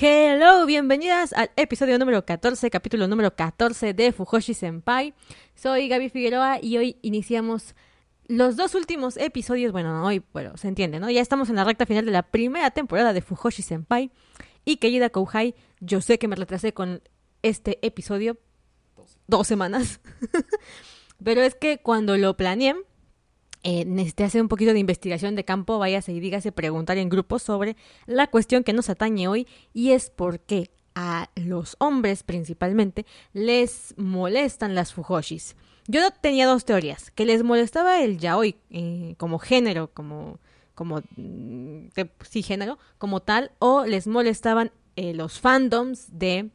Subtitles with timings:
[0.00, 5.14] Hello, bienvenidas al episodio número 14, capítulo número 14 de Fujoshi Senpai.
[5.54, 7.76] Soy Gaby Figueroa y hoy iniciamos
[8.26, 11.10] los dos últimos episodios, bueno, no hoy, pero se entiende, ¿no?
[11.10, 14.10] Ya estamos en la recta final de la primera temporada de Fujoshi Senpai.
[14.64, 17.00] Y querida Kouhai, yo sé que me retrasé con
[17.42, 18.36] este episodio
[19.28, 20.00] dos semanas.
[21.22, 22.74] pero es que cuando lo planeé,
[23.64, 27.76] eh, hacer un poquito de investigación de campo, váyase y dígase preguntar en grupos sobre
[28.06, 33.94] la cuestión que nos atañe hoy y es por qué a los hombres principalmente les
[33.96, 35.56] molestan las fujoshis.
[35.86, 40.38] Yo tenía dos teorías, que les molestaba el yaoi eh, como género, como
[40.74, 41.86] como mm,
[42.28, 46.50] sí género como tal o les molestaban eh, los fandoms de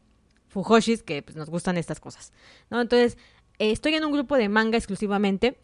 [0.49, 2.33] fujoshis que pues, nos gustan estas cosas,
[2.69, 2.81] ¿no?
[2.81, 3.17] Entonces,
[3.59, 5.57] eh, estoy en un grupo de manga exclusivamente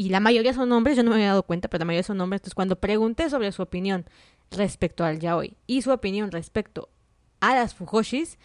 [0.00, 2.18] y la mayoría son hombres, yo no me había dado cuenta, pero la mayoría son
[2.22, 2.38] hombres.
[2.38, 4.06] Entonces, cuando pregunté sobre su opinión
[4.50, 6.88] respecto al yaoi y su opinión respecto
[7.40, 8.38] a las fujoshis,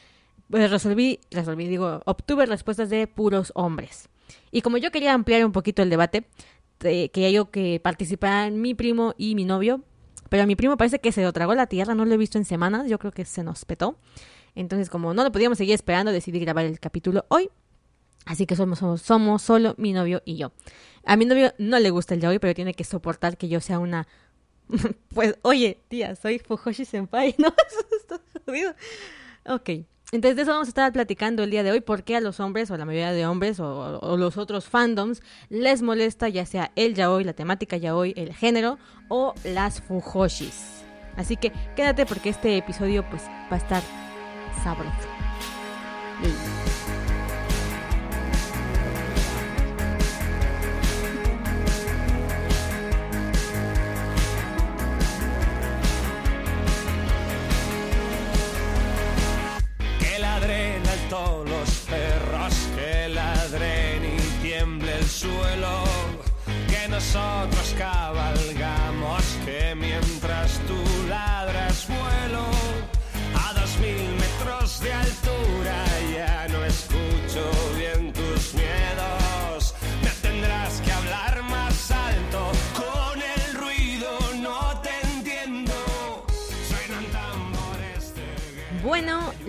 [0.50, 4.10] pues resolví, resolví, digo, obtuve respuestas de puros hombres.
[4.52, 6.26] Y como yo quería ampliar un poquito el debate,
[6.80, 9.80] quería yo que participaran mi primo y mi novio,
[10.28, 12.38] pero a mi primo parece que se lo tragó la tierra, no lo he visto
[12.38, 13.98] en semanas, yo creo que se nos petó.
[14.56, 17.50] Entonces, como no lo podíamos seguir esperando, decidí grabar el capítulo hoy.
[18.26, 20.52] Así que somos, somos, somos solo mi novio y yo.
[21.06, 23.80] A mi novio no le gusta el yaoi, pero tiene que soportar que yo sea
[23.80, 24.08] una...
[25.14, 27.54] pues, oye, tía, soy Fujoshi Senpai, ¿no?
[28.00, 28.74] Está jodido.
[29.46, 29.70] Ok.
[30.12, 32.40] Entonces de eso vamos a estar platicando el día de hoy, por qué a los
[32.40, 36.94] hombres, o la mayoría de hombres, o, los otros fandoms, les molesta ya sea el
[36.94, 38.78] yaoi, la temática yaoi, el género,
[39.10, 40.84] o las fujoshis.
[41.16, 43.84] Así que quédate porque este episodio pues va a estar
[44.64, 45.10] sabroso.
[67.16, 68.05] Nosotros cabalgamos,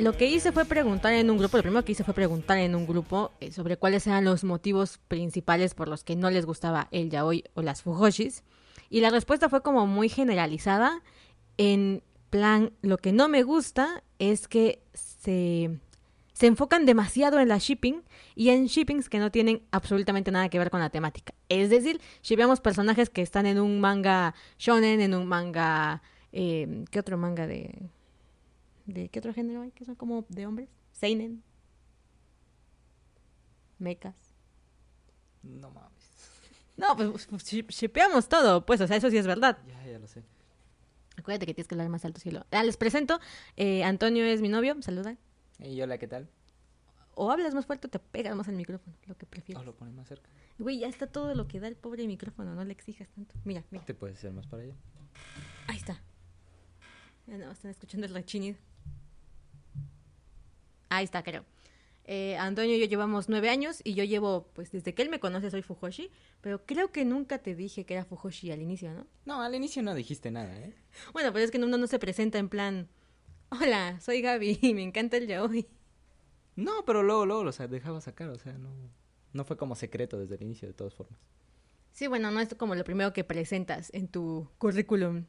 [0.06, 2.76] lo que hice fue preguntar en un grupo, lo primero que hice fue preguntar en
[2.76, 6.86] un grupo eh, sobre cuáles eran los motivos principales por los que no les gustaba
[6.92, 8.44] el yaoi o las fujoshis.
[8.88, 11.02] Y la respuesta fue como muy generalizada.
[11.56, 15.76] En plan, lo que no me gusta es que se,
[16.34, 18.04] se enfocan demasiado en la shipping
[18.36, 21.34] y en shippings que no tienen absolutamente nada que ver con la temática.
[21.48, 26.00] Es decir, shippamos personajes que están en un manga shonen, en un manga...
[26.30, 27.88] Eh, ¿Qué otro manga de,
[28.86, 29.72] ¿De qué otro género hay?
[29.72, 30.68] Que son como de hombres.
[30.92, 31.42] Seinen.
[33.78, 34.16] Mecas.
[35.42, 35.92] No mames.
[36.76, 39.58] No, pues, pues shipeamos todo, pues, o sea, eso sí es verdad.
[39.66, 40.22] Ya, ya lo sé.
[41.16, 42.44] Acuérdate que tienes que hablar más alto, cielo.
[42.50, 43.18] Ah, les presento.
[43.56, 45.16] Eh, Antonio es mi novio, saluda.
[45.58, 46.28] Y hola, ¿qué tal?
[47.14, 49.62] O hablas más fuerte o te pegas más al micrófono, lo que prefieres.
[49.62, 50.28] O lo pones más cerca.
[50.58, 53.34] Güey, ya está todo lo que da el pobre micrófono, no le exijas tanto.
[53.44, 53.84] Mira, mira.
[53.86, 54.74] ¿Te puedes hacer más para allá?
[55.66, 56.02] Ahí está.
[57.26, 58.58] Ya no, están escuchando el rechinido.
[60.96, 61.44] Ahí está, creo.
[62.04, 65.20] Eh, Antonio y yo llevamos nueve años y yo llevo, pues desde que él me
[65.20, 69.06] conoce soy Fujoshi, pero creo que nunca te dije que era Fujoshi al inicio, ¿no?
[69.26, 70.72] No, al inicio no dijiste nada, ¿eh?
[71.12, 72.88] Bueno, pero es que uno no se presenta en plan,
[73.50, 75.66] hola, soy Gaby y me encanta el yaoi.
[76.54, 78.70] No, pero luego, luego lo dejaba sacar, o sea, no,
[79.32, 81.20] no fue como secreto desde el inicio, de todas formas.
[81.92, 85.26] Sí, bueno, no es como lo primero que presentas en tu currículum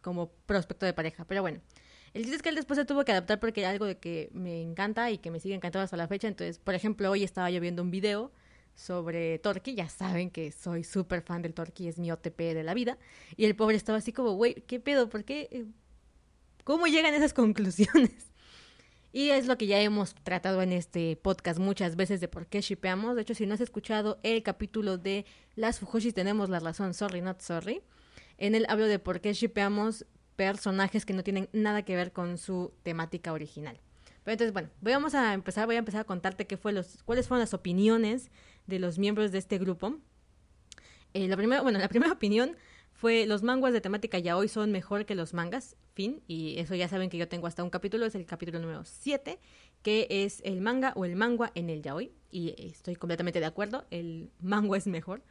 [0.00, 1.60] como prospecto de pareja, pero bueno.
[2.12, 4.62] El chiste es que él después se tuvo que adaptar porque algo de que me
[4.62, 6.26] encanta y que me sigue encantando hasta la fecha.
[6.28, 8.32] Entonces, por ejemplo, hoy estaba yo viendo un video
[8.74, 9.74] sobre Torque.
[9.74, 12.98] Ya saben que soy súper fan del Torque, es mi OTP de la vida.
[13.36, 15.08] Y el pobre estaba así como, güey, ¿qué pedo?
[15.08, 15.66] ¿Por qué?
[16.64, 18.30] ¿Cómo llegan esas conclusiones?
[19.12, 22.60] Y es lo que ya hemos tratado en este podcast muchas veces de por qué
[22.60, 23.16] shipeamos.
[23.16, 27.20] De hecho, si no has escuchado el capítulo de Las Fujoshis tenemos la razón, sorry,
[27.20, 27.82] not sorry.
[28.38, 30.06] En él hablo de por qué shipeamos
[30.40, 33.78] personajes que no tienen nada que ver con su temática original.
[34.24, 37.28] Pero entonces, bueno, vamos a empezar, voy a empezar a contarte qué fue los, cuáles
[37.28, 38.30] fueron las opiniones
[38.66, 39.98] de los miembros de este grupo.
[41.12, 42.56] Eh, la primera, bueno, la primera opinión
[42.94, 46.74] fue los manguas de temática ya hoy son mejor que los mangas, fin, y eso
[46.74, 49.38] ya saben que yo tengo hasta un capítulo, es el capítulo número 7,
[49.82, 53.84] que es el manga o el mangua en el yaoi, y estoy completamente de acuerdo,
[53.90, 55.22] el mangua es mejor.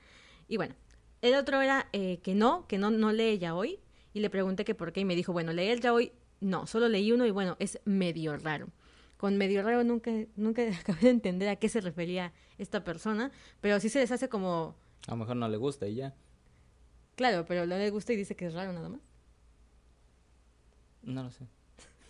[0.48, 0.76] Y bueno,
[1.24, 3.80] el otro era eh, que no, que no, no lee yaoi,
[4.14, 6.12] y le pregunté que por qué, y me dijo, bueno, leer yaoi,
[6.42, 8.70] no, solo leí uno, y bueno, es medio raro.
[9.18, 13.80] Con medio raro nunca, nunca acabé de entender a qué se refería esta persona, pero
[13.80, 14.76] sí se les hace como...
[15.08, 16.16] A lo mejor no le gusta y ya.
[17.16, 19.02] Claro, pero no le gusta y dice que es raro nada más.
[21.02, 21.48] No lo sé.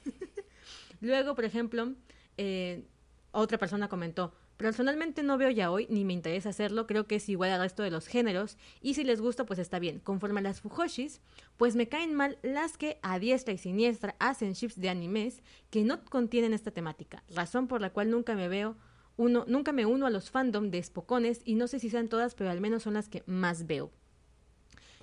[1.02, 1.94] Luego, por ejemplo,
[2.38, 2.86] eh,
[3.32, 7.30] otra persona comentó, personalmente no veo ya hoy, ni me interesa hacerlo, creo que es
[7.30, 10.00] igual al resto de los géneros, y si les gusta, pues está bien.
[10.00, 11.22] Conforme a las Fujoshis,
[11.56, 15.86] pues me caen mal las que a diestra y siniestra hacen ships de animes que
[15.86, 18.76] no contienen esta temática, razón por la cual nunca me veo
[19.16, 22.36] uno, nunca me uno a los fandom de espocones, y no sé si sean todas,
[22.36, 23.92] pero al menos son las que más veo.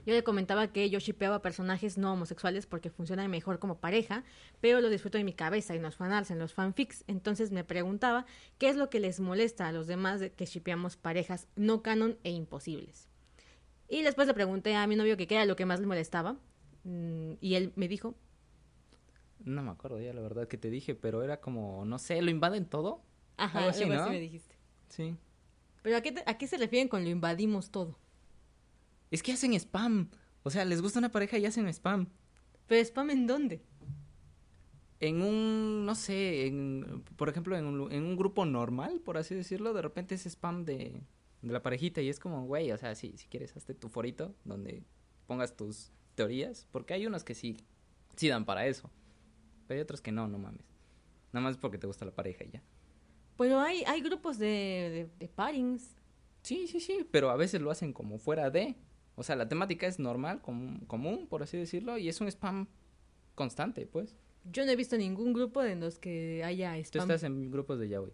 [0.06, 4.24] Yo le comentaba que yo shipeaba personajes no homosexuales porque funcionan mejor como pareja,
[4.60, 7.04] pero lo disfruto en mi cabeza, en los fanarts, en los fanfics.
[7.08, 8.24] Entonces me preguntaba
[8.58, 12.18] qué es lo que les molesta a los demás de que shipeamos parejas no canon
[12.24, 13.08] e imposibles.
[13.88, 16.36] Y después le pregunté a mi novio que qué era lo que más le molestaba.
[16.84, 18.14] mm, Y él me dijo,
[19.44, 22.30] No me acuerdo ya la verdad que te dije, pero era como, no sé, ¿lo
[22.30, 23.02] invaden todo?
[23.36, 24.12] ajá, Algo así, algo así ¿no?
[24.12, 24.54] me dijiste.
[24.88, 25.16] Sí.
[25.82, 27.96] Pero ¿a qué, te- ¿a qué se refieren con lo invadimos todo?
[29.10, 30.10] Es que hacen spam.
[30.42, 32.08] O sea, les gusta una pareja y hacen spam.
[32.66, 33.62] ¿Pero spam en dónde?
[35.00, 39.34] En un, no sé, en, por ejemplo, en un, en un grupo normal, por así
[39.34, 41.02] decirlo, de repente es spam de,
[41.42, 44.34] de la parejita y es como, güey, o sea, si, si quieres, hazte tu forito
[44.44, 44.84] donde
[45.26, 47.58] pongas tus teorías, porque hay unos que sí,
[48.16, 48.90] sí dan para eso,
[49.66, 50.64] pero hay otros que no, no mames.
[51.32, 52.62] Nada más porque te gusta la pareja y ya.
[53.36, 55.94] Pero hay, hay grupos de, de, de parings.
[56.42, 58.76] Sí, sí, sí, pero a veces lo hacen como fuera de.
[59.16, 62.68] O sea, la temática es normal, com- común, por así decirlo, y es un spam
[63.34, 64.16] constante, pues.
[64.44, 67.02] Yo no he visto ningún grupo en los que haya Tú spam.
[67.10, 68.12] estás en grupos de yaoi.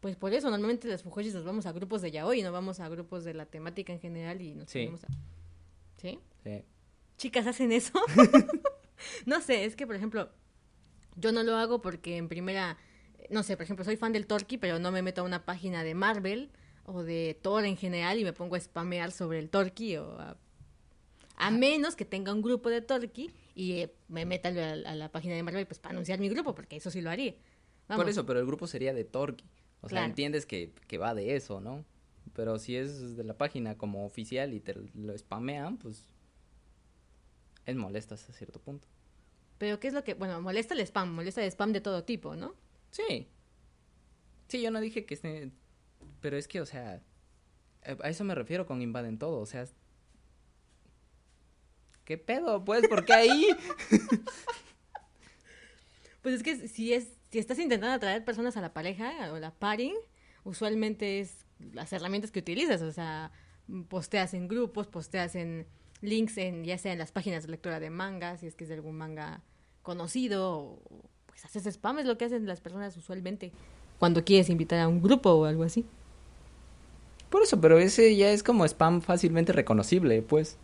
[0.00, 2.88] Pues por eso, normalmente las fujoshis nos vamos a grupos de yaoi, no vamos a
[2.88, 4.78] grupos de la temática en general y nos Sí.
[4.80, 5.08] ponemos a...
[5.98, 6.18] ¿Sí?
[6.42, 6.64] Sí.
[7.18, 7.92] ¿Chicas hacen eso?
[9.26, 10.30] no sé, es que, por ejemplo,
[11.16, 12.78] yo no lo hago porque en primera...
[13.28, 15.84] No sé, por ejemplo, soy fan del Torque, pero no me meto a una página
[15.84, 16.50] de Marvel
[16.92, 20.36] o de Thor en general y me pongo a spamear sobre el Torque o a...
[21.42, 24.94] A menos que tenga un grupo de Torque y eh, me meta a la, a
[24.94, 27.34] la página de Marvel pues para anunciar mi grupo, porque eso sí lo haría.
[27.88, 28.04] Vamos.
[28.04, 29.44] Por eso, pero el grupo sería de Torque.
[29.80, 30.06] O sea, Claro.
[30.06, 31.86] entiendes que, que va de eso, ¿no?
[32.34, 36.06] Pero si es de la página como oficial y te lo spamean, pues
[37.64, 38.86] es molesto hasta cierto punto.
[39.56, 40.14] Pero ¿qué es lo que...?
[40.14, 42.54] Bueno, molesta el spam, molesta el spam de todo tipo, ¿no?
[42.90, 43.28] Sí.
[44.48, 45.50] Sí, yo no dije que esté...
[46.20, 47.02] Pero es que, o sea,
[47.82, 49.64] eh, a eso me refiero con invaden todo, o sea...
[52.04, 52.64] ¿Qué pedo?
[52.64, 53.46] Pues, ¿por qué ahí?
[56.22, 59.52] Pues es que si es si estás intentando atraer personas a la pareja o la
[59.52, 59.94] paring,
[60.44, 63.30] usualmente es las herramientas que utilizas, o sea,
[63.88, 65.66] posteas en grupos, posteas en
[66.00, 68.68] links en ya sea en las páginas de lectura de manga, si es que es
[68.68, 69.42] de algún manga
[69.82, 73.52] conocido, o pues haces spam es lo que hacen las personas usualmente
[74.00, 75.84] cuando quieres invitar a un grupo o algo así.
[77.28, 80.56] Por eso, pero ese ya es como spam fácilmente reconocible, pues.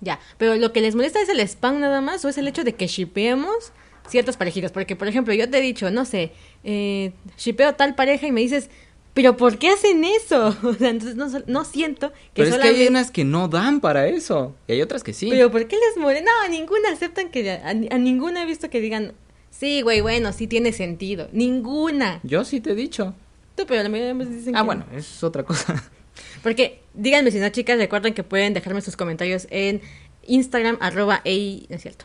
[0.00, 2.64] Ya, pero lo que les molesta es el spam nada más o es el hecho
[2.64, 3.72] de que shipeemos
[4.08, 4.72] ciertas parejitas.
[4.72, 6.32] Porque, por ejemplo, yo te he dicho, no sé,
[6.64, 8.70] eh, shipeo tal pareja y me dices,
[9.12, 10.56] pero ¿por qué hacen eso?
[10.64, 13.80] O sea, entonces no, no siento que Pero es que hay unas que no dan
[13.80, 14.56] para eso.
[14.66, 15.28] Y hay otras que sí.
[15.28, 16.24] Pero ¿por qué les molesta?
[16.24, 17.50] No, a ninguna aceptan que...
[17.50, 19.12] A, a ninguna he visto que digan,
[19.50, 21.28] sí, güey, bueno, sí tiene sentido.
[21.32, 22.20] Ninguna.
[22.22, 23.14] Yo sí te he dicho.
[23.56, 24.98] Tú, pero la mayoría de veces dicen Ah, que bueno, no.
[24.98, 25.82] es otra cosa.
[26.42, 29.80] Porque, díganme si no, chicas, recuerden que pueden dejarme sus comentarios en
[30.26, 32.04] Instagram, arroba, ey, no es cierto,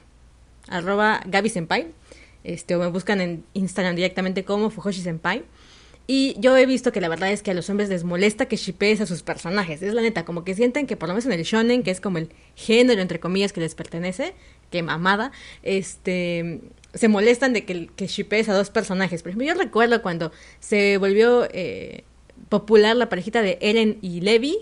[0.68, 1.88] arroba Gaby Senpai,
[2.44, 5.44] este, o me buscan en Instagram directamente como Fujoshi Senpai.
[6.08, 8.58] Y yo he visto que la verdad es que a los hombres les molesta que
[8.58, 9.82] shipees a sus personajes.
[9.82, 12.00] Es la neta, como que sienten que por lo menos en el shonen, que es
[12.00, 14.36] como el género, entre comillas, que les pertenece,
[14.70, 15.32] que mamada,
[15.64, 16.62] este,
[16.96, 19.22] se molestan de que, que shipees a dos personajes.
[19.22, 22.04] Por ejemplo, yo recuerdo cuando se volvió eh,
[22.50, 24.58] popular la parejita de Eren y Levi,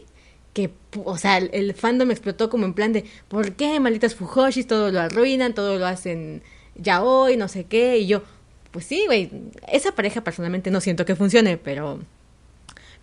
[0.54, 0.72] que,
[1.04, 4.68] o sea, el, el fandom explotó como en plan de, ¿por qué malditas Fujoshis?
[4.68, 6.44] Todo lo arruinan, todo lo hacen
[6.76, 8.24] ya hoy, no sé qué, y yo,
[8.72, 9.30] pues sí, güey,
[9.72, 12.00] esa pareja personalmente no siento que funcione, pero,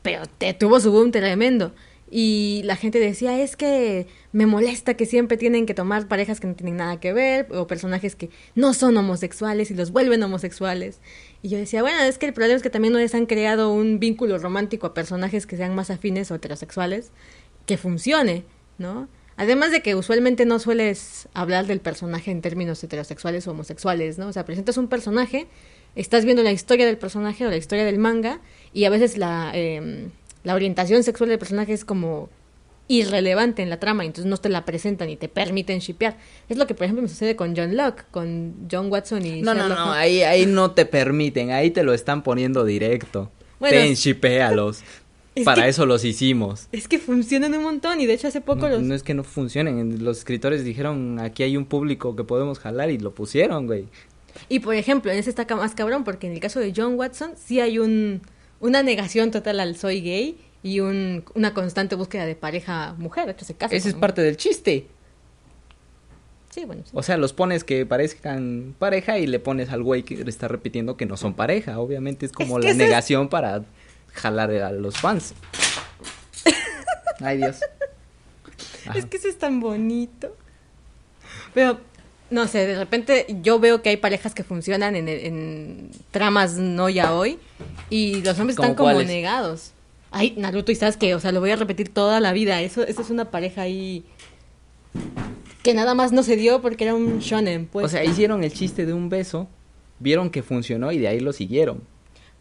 [0.03, 1.73] pero te tuvo su boom tremendo.
[2.11, 6.49] Y la gente decía, es que me molesta que siempre tienen que tomar parejas que
[6.49, 10.99] no tienen nada que ver o personajes que no son homosexuales y los vuelven homosexuales.
[11.41, 13.73] Y yo decía, bueno, es que el problema es que también no les han creado
[13.73, 17.13] un vínculo romántico a personajes que sean más afines o heterosexuales
[17.65, 18.45] que funcione,
[18.79, 19.09] ¿no?
[19.37, 24.27] Además de que usualmente no sueles hablar del personaje en términos heterosexuales o homosexuales, ¿no?
[24.27, 25.47] O sea, presentas un personaje,
[25.95, 28.41] estás viendo la historia del personaje o la historia del manga
[28.75, 30.11] y a veces la, eh,
[30.45, 32.29] la orientación sexual del personaje es como
[32.89, 36.17] irrelevante en la trama, entonces no te la presentan y te permiten shipear.
[36.49, 39.43] Es lo que, por ejemplo, me sucede con John Locke, con John Watson y...
[39.43, 39.99] No, no, Sherlock no, Holmes.
[39.99, 43.31] ahí, ahí no te permiten, ahí te lo están poniendo directo.
[43.61, 44.83] Bueno, Ten, shipéalos.
[45.37, 46.67] es Para que- eso los hicimos.
[46.73, 48.83] Es que funcionan un montón y de hecho hace poco No, los...
[48.83, 52.91] no es que no funcionen, los escritores dijeron, aquí hay un público que podemos jalar
[52.91, 53.87] y lo pusieron, güey.
[54.49, 57.33] Y por ejemplo, en ese está más cabrón porque en el caso de John Watson
[57.37, 58.23] sí hay un,
[58.61, 63.27] una negación total al soy gay y un, una constante búsqueda de pareja mujer.
[63.27, 63.75] De hecho, se casa.
[63.75, 64.87] Ese es parte del chiste.
[66.51, 66.83] Sí, bueno.
[66.85, 66.91] sí.
[66.95, 70.49] O sea, los pones que parezcan pareja y le pones al güey que le está
[70.49, 71.79] repitiendo que no son pareja.
[71.79, 73.63] Obviamente es como Es la es- negación para
[74.13, 75.35] jalar a los fans.
[77.21, 77.61] Ay, Dios.
[78.87, 78.95] Ajá.
[78.99, 80.35] Es que eso es tan bonito.
[81.55, 81.79] Pero,
[82.31, 86.89] no sé, de repente yo veo que hay parejas que funcionan en, en tramas no
[86.89, 87.39] ya hoy
[87.91, 89.73] y los hombres ¿Cómo están como negados.
[90.13, 92.61] Ay, Naruto y Sasuke, o sea, lo voy a repetir toda la vida.
[92.63, 94.05] Eso, eso es una pareja ahí
[95.63, 97.87] que nada más no se dio porque era un shonen, pues.
[97.87, 99.49] O sea, hicieron el chiste de un beso,
[99.99, 101.83] vieron que funcionó y de ahí lo siguieron.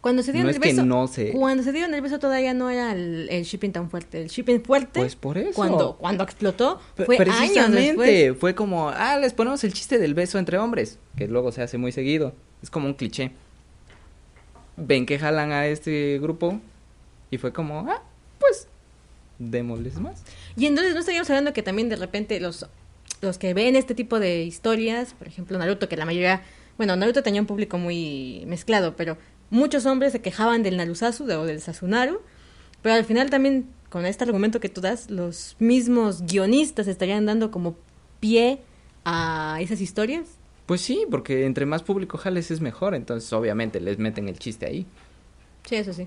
[0.00, 2.18] Cuando se dieron No el es que beso, no se- cuando se dieron el beso
[2.18, 4.22] todavía no era el, el shipping tan fuerte.
[4.22, 5.52] El shipping fuerte, Pues por eso.
[5.54, 8.38] cuando cuando explotó, fue años Precisamente, después.
[8.38, 11.76] fue como, ah, les ponemos el chiste del beso entre hombres, que luego se hace
[11.76, 12.34] muy seguido.
[12.62, 13.32] Es como un cliché.
[14.76, 16.58] Ven que jalan a este grupo
[17.30, 18.02] y fue como, ah,
[18.38, 18.68] pues,
[19.38, 20.22] démosles más.
[20.56, 22.66] Y entonces no estaríamos hablando que también de repente los
[23.22, 26.40] los que ven este tipo de historias, por ejemplo Naruto, que la mayoría,
[26.78, 29.18] bueno, Naruto tenía un público muy mezclado, pero
[29.50, 32.20] muchos hombres se quejaban del Narusazu de- o del Sasunaru,
[32.82, 37.50] pero al final también con este argumento que tú das, los mismos guionistas estarían dando
[37.50, 37.76] como
[38.20, 38.60] pie
[39.04, 40.28] a esas historias.
[40.66, 44.66] Pues sí, porque entre más público jales es mejor, entonces obviamente les meten el chiste
[44.66, 44.86] ahí.
[45.64, 46.06] Sí, eso sí.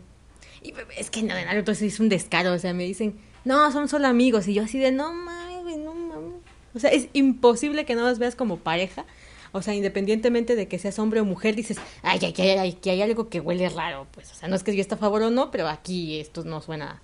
[0.62, 3.90] Y es que no, de Naruto es un descaro, o sea, me dicen, no, son
[3.90, 6.36] solo amigos, y yo así de, no mames, no mames.
[6.74, 9.06] O sea, es imposible que no los veas como pareja.
[9.54, 12.90] O sea, independientemente de que seas hombre o mujer, dices, ay, ay, ay, ay, que
[12.90, 14.08] hay algo que huele raro.
[14.12, 16.44] Pues, o sea, no es que yo esté a favor o no, pero aquí esto
[16.44, 17.02] no suena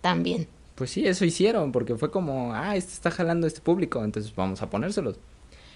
[0.00, 0.46] tan bien.
[0.76, 4.62] Pues sí, eso hicieron, porque fue como, ah, este está jalando este público, entonces vamos
[4.62, 5.16] a ponérselos.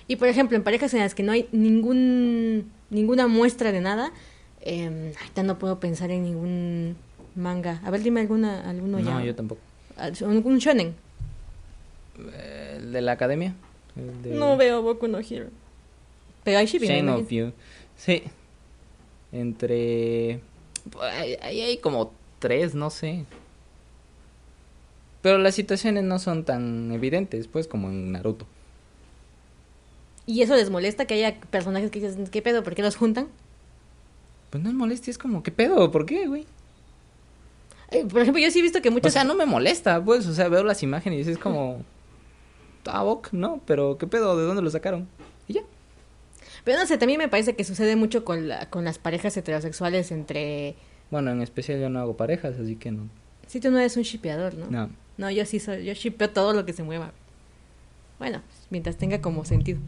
[0.07, 4.13] Y por ejemplo, en parejas en las que no hay ningún ninguna muestra de nada,
[4.61, 6.97] eh, ahorita no puedo pensar en ningún
[7.35, 7.81] manga.
[7.85, 9.25] A ver, dime alguna, alguno No, ya.
[9.25, 9.61] yo tampoco.
[10.21, 10.95] Un, shonen.
[12.17, 13.55] ¿El de la academia?
[13.95, 15.49] De No veo Boku no Hero.
[16.45, 17.09] Pero hay shipping.
[17.09, 17.53] of You.
[17.97, 18.25] Sí.
[19.31, 20.41] Entre...
[21.41, 23.25] Ahí hay como tres, no sé.
[25.23, 28.47] Pero las situaciones no son tan evidentes, pues, como en Naruto.
[30.27, 32.63] Y eso les molesta que haya personajes que dicen, ¿qué pedo?
[32.63, 33.29] ¿Por qué los juntan?
[34.51, 35.91] Pues no es molestia, es como, ¿qué pedo?
[35.91, 36.47] ¿Por qué, güey?
[37.91, 39.13] Eh, por ejemplo, yo sí he visto que O muchos...
[39.13, 41.85] sea, no me molesta, pues, o sea, veo las imágenes y dices como...
[42.87, 44.37] Ah, ok, no, pero ¿qué pedo?
[44.37, 45.09] ¿De dónde lo sacaron?
[46.65, 50.13] Pero no sé, también me parece que sucede mucho con, la- con las parejas heterosexuales
[50.13, 50.75] entre...
[51.11, 53.09] Bueno, en especial yo no hago parejas, así que no.
[53.47, 54.67] Si tú no eres un shipeador, ¿no?
[54.71, 54.91] No.
[55.19, 57.13] No, yo sí soy, yo shipeo todo lo que se mueva.
[58.19, 58.41] Bueno,
[58.71, 59.81] mientras tenga como sentido.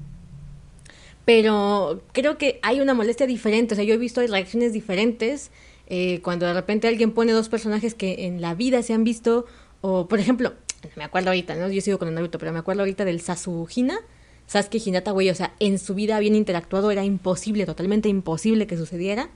[1.25, 5.51] Pero creo que hay una molestia diferente, o sea, yo he visto reacciones diferentes
[5.87, 9.47] eh, cuando de repente alguien pone dos personajes que en la vida se han visto,
[9.81, 10.53] o por ejemplo,
[10.97, 11.71] me acuerdo ahorita, ¿no?
[11.71, 13.99] Yo sigo con el Naruto, pero me acuerdo ahorita del Sasuhina,
[14.47, 18.77] Sasuke Hinata, güey, o sea, en su vida habían interactuado, era imposible, totalmente imposible que
[18.77, 19.31] sucediera.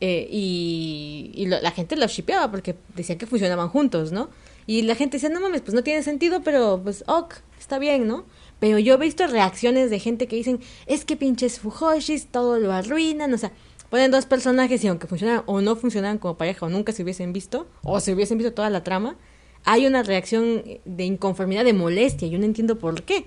[0.00, 4.28] Eh, y y la gente los shipeaba porque decían que funcionaban juntos, ¿no?
[4.66, 8.06] Y la gente decía, no mames, pues no tiene sentido, pero pues ok, está bien,
[8.06, 8.24] ¿no?
[8.60, 12.72] Pero yo he visto reacciones de gente que dicen, es que pinches Fujoshis, todo lo
[12.72, 13.52] arruinan, o sea,
[13.90, 17.32] ponen dos personajes y aunque funcionaran o no funcionaran como pareja o nunca se hubiesen
[17.32, 19.16] visto, o se hubiesen visto toda la trama,
[19.64, 23.26] hay una reacción de inconformidad, de molestia, yo no entiendo por qué.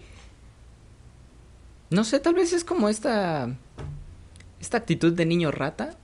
[1.90, 3.56] No sé, tal vez es como esta
[4.60, 5.96] esta actitud de niño rata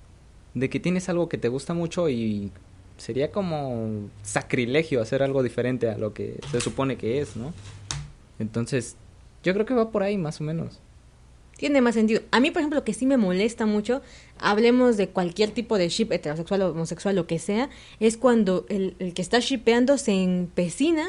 [0.54, 2.52] de que tienes algo que te gusta mucho y
[2.98, 7.54] sería como sacrilegio hacer algo diferente a lo que se supone que es, ¿no?
[8.40, 8.96] Entonces,
[9.44, 10.80] yo creo que va por ahí más o menos.
[11.58, 12.22] tiene más sentido.
[12.32, 14.02] A mí, por ejemplo, lo que sí me molesta mucho,
[14.38, 18.96] hablemos de cualquier tipo de ship, heterosexual o homosexual, lo que sea, es cuando el,
[19.00, 21.08] el que está shipeando se empecina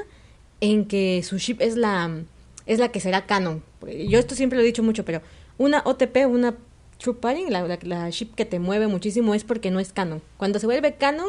[0.61, 2.23] en que su ship es la,
[2.66, 3.62] es la que será canon.
[3.88, 5.23] Yo esto siempre lo he dicho mucho, pero
[5.59, 6.55] una OTP, una
[6.99, 10.23] True Pairing, la, la, la ship que te mueve muchísimo es porque no es canon.
[10.37, 11.29] Cuando se vuelve canon,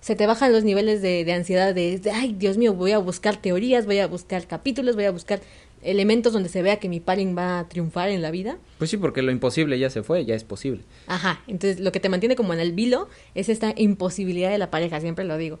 [0.00, 2.98] se te bajan los niveles de, de ansiedad de, de, ay, Dios mío, voy a
[2.98, 5.40] buscar teorías, voy a buscar capítulos, voy a buscar
[5.82, 8.58] elementos donde se vea que mi paring va a triunfar en la vida.
[8.78, 10.82] Pues sí, porque lo imposible ya se fue, ya es posible.
[11.06, 14.70] Ajá, entonces lo que te mantiene como en el vilo es esta imposibilidad de la
[14.70, 15.60] pareja, siempre lo digo.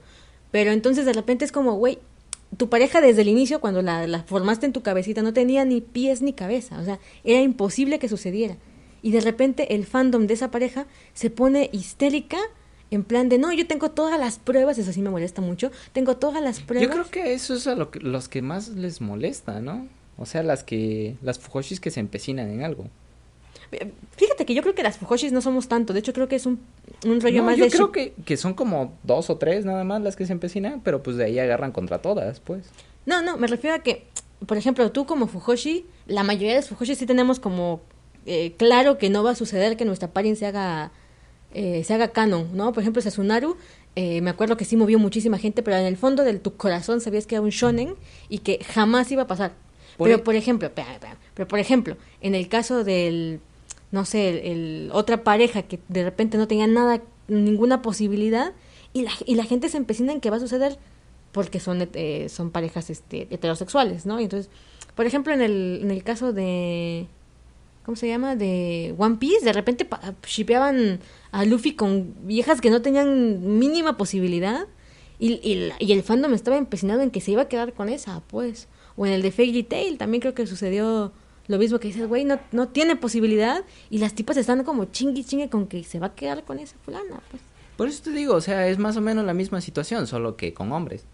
[0.50, 1.98] Pero entonces de repente es como, güey,
[2.56, 5.80] tu pareja desde el inicio, cuando la, la, formaste en tu cabecita, no tenía ni
[5.80, 8.56] pies ni cabeza, o sea, era imposible que sucediera.
[9.02, 12.38] Y de repente el fandom de esa pareja se pone histérica
[12.92, 16.18] en plan de, no, yo tengo todas las pruebas, eso sí me molesta mucho, tengo
[16.18, 16.88] todas las pruebas.
[16.88, 19.88] Yo creo que eso es a lo que, los que más les molesta, ¿no?
[20.18, 22.88] O sea, las que, las fujoshis que se empecinan en algo.
[24.16, 26.46] Fíjate que yo creo que las fujoshis no somos tanto, de hecho creo que es
[26.46, 26.60] un,
[27.06, 27.70] un rollo no, más yo de...
[27.70, 31.02] creo que, que son como dos o tres nada más las que se empecinan, pero
[31.02, 32.66] pues de ahí agarran contra todas, pues.
[33.06, 34.06] No, no, me refiero a que,
[34.46, 37.80] por ejemplo, tú como fujoshi, la mayoría de los fujoshis sí tenemos como
[38.26, 40.92] eh, claro que no va a suceder que nuestra paring se haga,
[41.54, 42.72] eh, se haga canon, ¿no?
[42.72, 43.56] Por ejemplo, Sasunaru,
[43.96, 47.00] eh, me acuerdo que sí movió muchísima gente, pero en el fondo de tu corazón
[47.00, 47.94] sabías que era un shonen
[48.28, 49.52] y que jamás iba a pasar.
[49.96, 50.98] Por pero, e- por ejemplo, espera,
[51.34, 53.40] pero por ejemplo, en el caso del,
[53.92, 58.52] no sé, el, el otra pareja que de repente no tenía nada, ninguna posibilidad,
[58.92, 60.78] y la, y la gente se empecina en que va a suceder
[61.30, 64.20] porque son, eh, son parejas este, heterosexuales, ¿no?
[64.20, 64.50] Y entonces,
[64.94, 67.06] por ejemplo, en el, en el caso de,
[67.84, 68.36] ¿cómo se llama?
[68.36, 69.86] De One Piece, de repente
[70.26, 74.66] shipeaban a Luffy con viejas que no tenían mínima posibilidad
[75.18, 78.20] y, y, y el fandom estaba empecinado en que se iba a quedar con esa,
[78.26, 78.68] pues.
[78.96, 81.12] O en el de Fairy Tail también creo que sucedió
[81.52, 85.22] lo mismo que dices, güey, no, no tiene posibilidad y las tipas están como chingui
[85.22, 87.42] chingue con que se va a quedar con esa fulana, pues.
[87.76, 90.54] Por eso te digo, o sea, es más o menos la misma situación, solo que
[90.54, 91.04] con hombres.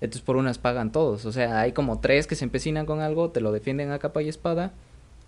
[0.00, 3.30] Entonces por unas pagan todos, o sea, hay como tres que se empecinan con algo,
[3.30, 4.72] te lo defienden a capa y espada,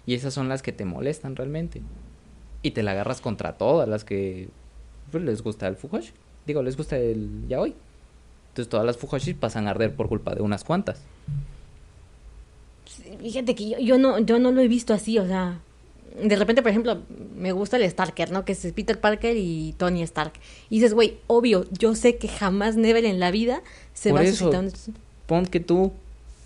[0.06, 1.82] y esas son las que te molestan realmente.
[2.62, 4.49] Y te la agarras contra todas las que
[5.11, 6.12] pues, les gusta el fujoshi.
[6.46, 7.74] Digo, les gusta el yaoi.
[8.48, 11.03] Entonces todas las fujoshis pasan a arder por culpa de unas cuantas.
[13.20, 15.61] Fíjate que yo, yo no yo no lo he visto así, o sea,
[16.20, 16.98] de repente, por ejemplo,
[17.37, 18.44] me gusta el Starker, ¿no?
[18.44, 20.33] Que es Peter Parker y Tony Stark.
[20.68, 23.62] Y dices, güey, obvio, yo sé que jamás Never en la vida
[23.94, 24.72] se Por va a eso, suscitar un...
[25.26, 25.92] Pon que tú,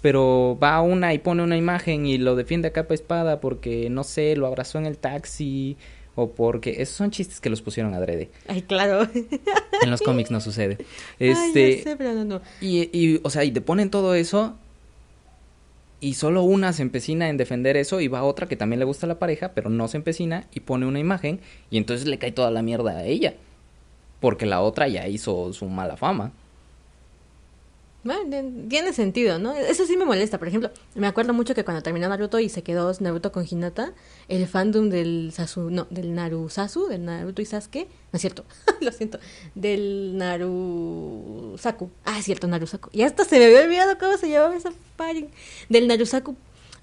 [0.03, 4.05] pero va una y pone una imagen y lo defiende a capa espada porque, no
[4.05, 5.77] sé, lo abrazó en el taxi
[6.15, 6.83] o porque...
[6.83, 8.31] Esos son chistes que los pusieron adrede.
[8.47, 9.09] Ay, claro.
[9.83, 10.79] En los cómics no sucede.
[11.21, 11.79] Ay, Este...
[11.79, 12.41] ya sé, pero no, no.
[12.61, 14.57] Y, y, o sea, y te ponen todo eso
[16.01, 19.07] y solo una se empecina en defender eso y va otra que también le gusta
[19.07, 22.33] a la pareja, pero no se empecina y pone una imagen y entonces le cae
[22.33, 23.35] toda la mierda a ella.
[24.21, 26.33] Porque la otra ya hizo su mala fama.
[28.07, 28.23] Bueno,
[28.69, 29.53] tiene sentido, ¿no?
[29.53, 30.39] Eso sí me molesta.
[30.39, 33.95] Por ejemplo, me acuerdo mucho que cuando terminó Naruto y se quedó Naruto con Hinata,
[34.29, 38.45] el fandom del Sasu, no, del Narusasu, del Naruto y Sasuke, no es cierto,
[38.81, 39.19] lo siento,
[39.57, 41.91] del Narusaku.
[42.05, 42.91] Ah, es cierto, Narusaku.
[42.93, 45.29] Y hasta se me había olvidado cómo se llamaba esa paring.
[45.69, 46.37] Del Narusaku.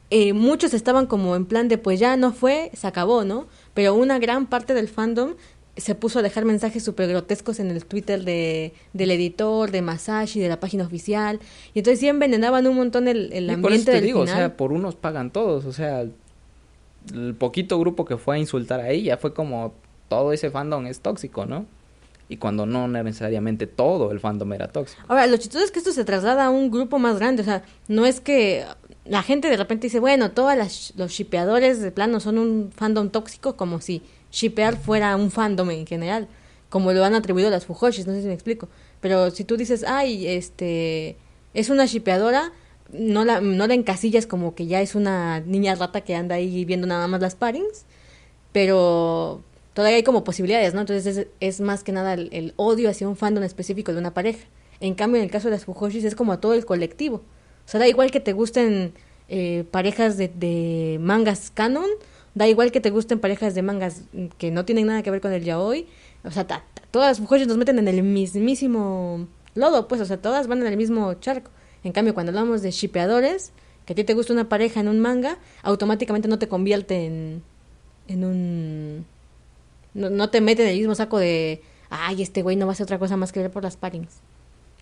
[0.10, 3.48] Eh, muchos estaban como en plan de pues ya no fue, se acabó, ¿no?
[3.74, 5.36] Pero una gran parte del fandom
[5.76, 10.40] se puso a dejar mensajes súper grotescos en el Twitter de, del editor, de Masashi,
[10.40, 11.40] de la página oficial.
[11.74, 14.22] Y entonces sí envenenaban un montón el, el Y por eso ambiente te del digo,
[14.22, 14.36] final.
[14.36, 16.02] o sea, por unos pagan todos, o sea,
[17.14, 19.74] el poquito grupo que fue a insultar a ella fue como
[20.10, 21.66] todo ese fandom es tóxico, ¿no?
[22.30, 25.02] Y cuando no necesariamente todo el fandom era tóxico.
[25.08, 27.42] Ahora, lo chistoso es que esto se traslada a un grupo más grande.
[27.42, 28.64] O sea, no es que
[29.06, 33.56] la gente de repente dice, bueno, todos los shipeadores de plano son un fandom tóxico,
[33.58, 34.02] como si
[34.34, 36.28] shipear fuera un fandom en general,
[36.70, 38.68] como lo han atribuido las Fujoshis, no sé si me explico.
[39.00, 41.16] Pero si tú dices, ay, este,
[41.54, 42.52] es una shipeadora,
[42.92, 46.66] no la, no la encasillas como que ya es una niña rata que anda ahí
[46.66, 47.86] viendo nada más las parings,
[48.52, 49.42] pero
[49.74, 50.82] todavía hay como posibilidades, ¿no?
[50.82, 54.46] Entonces es, es más que nada el, odio hacia un fandom específico de una pareja.
[54.80, 57.18] En cambio, en el caso de las Fujoshis es como a todo el colectivo.
[57.18, 58.94] O sea, da igual que te gusten
[59.30, 61.90] eh, parejas de, de mangas canon,
[62.36, 64.04] da igual que te gusten parejas de mangas
[64.38, 65.88] que no tienen nada que ver con el yaoi.
[66.24, 66.46] O sea,
[66.92, 70.68] todas las Fujoshis nos meten en el mismísimo lodo, pues, o sea, todas van en
[70.68, 71.52] el mismo charco.
[71.84, 73.52] En cambio, cuando hablamos de shipeadores,
[73.86, 77.44] que a ti te gusta una pareja en un manga, automáticamente no te convierte en,
[78.08, 79.06] en un...
[79.94, 82.74] No, no te mete en el mismo saco de, ay, este güey no va a
[82.74, 84.22] hacer otra cosa más que ver por las parings.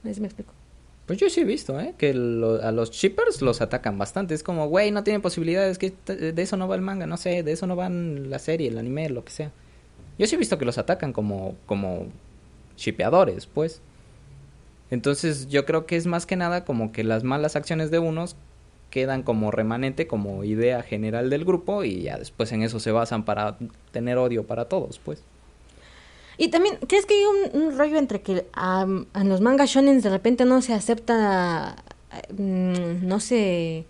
[0.02, 0.54] A ver si me explico.
[1.06, 1.94] Pues yo sí he visto, ¿eh?
[1.98, 4.34] Que a los shippers los atacan bastante.
[4.34, 7.18] Es como, güey, no tienen posibilidades, que t- de eso no va el manga, no
[7.18, 9.52] sé, de eso no van la serie, el anime, lo que sea.
[10.18, 12.06] Yo sí he visto que los atacan como, como
[12.78, 13.82] shipeadores, pues.
[14.90, 18.36] Entonces yo creo que es más que nada como que las malas acciones de unos
[18.90, 23.24] quedan como remanente, como idea general del grupo y ya después en eso se basan
[23.24, 23.58] para
[23.92, 25.24] tener odio para todos, pues.
[26.38, 30.02] Y también, ¿crees que hay un, un rollo entre que am, en los mangas shonen
[30.02, 31.76] de repente no se acepta,
[32.38, 33.86] mm, no se,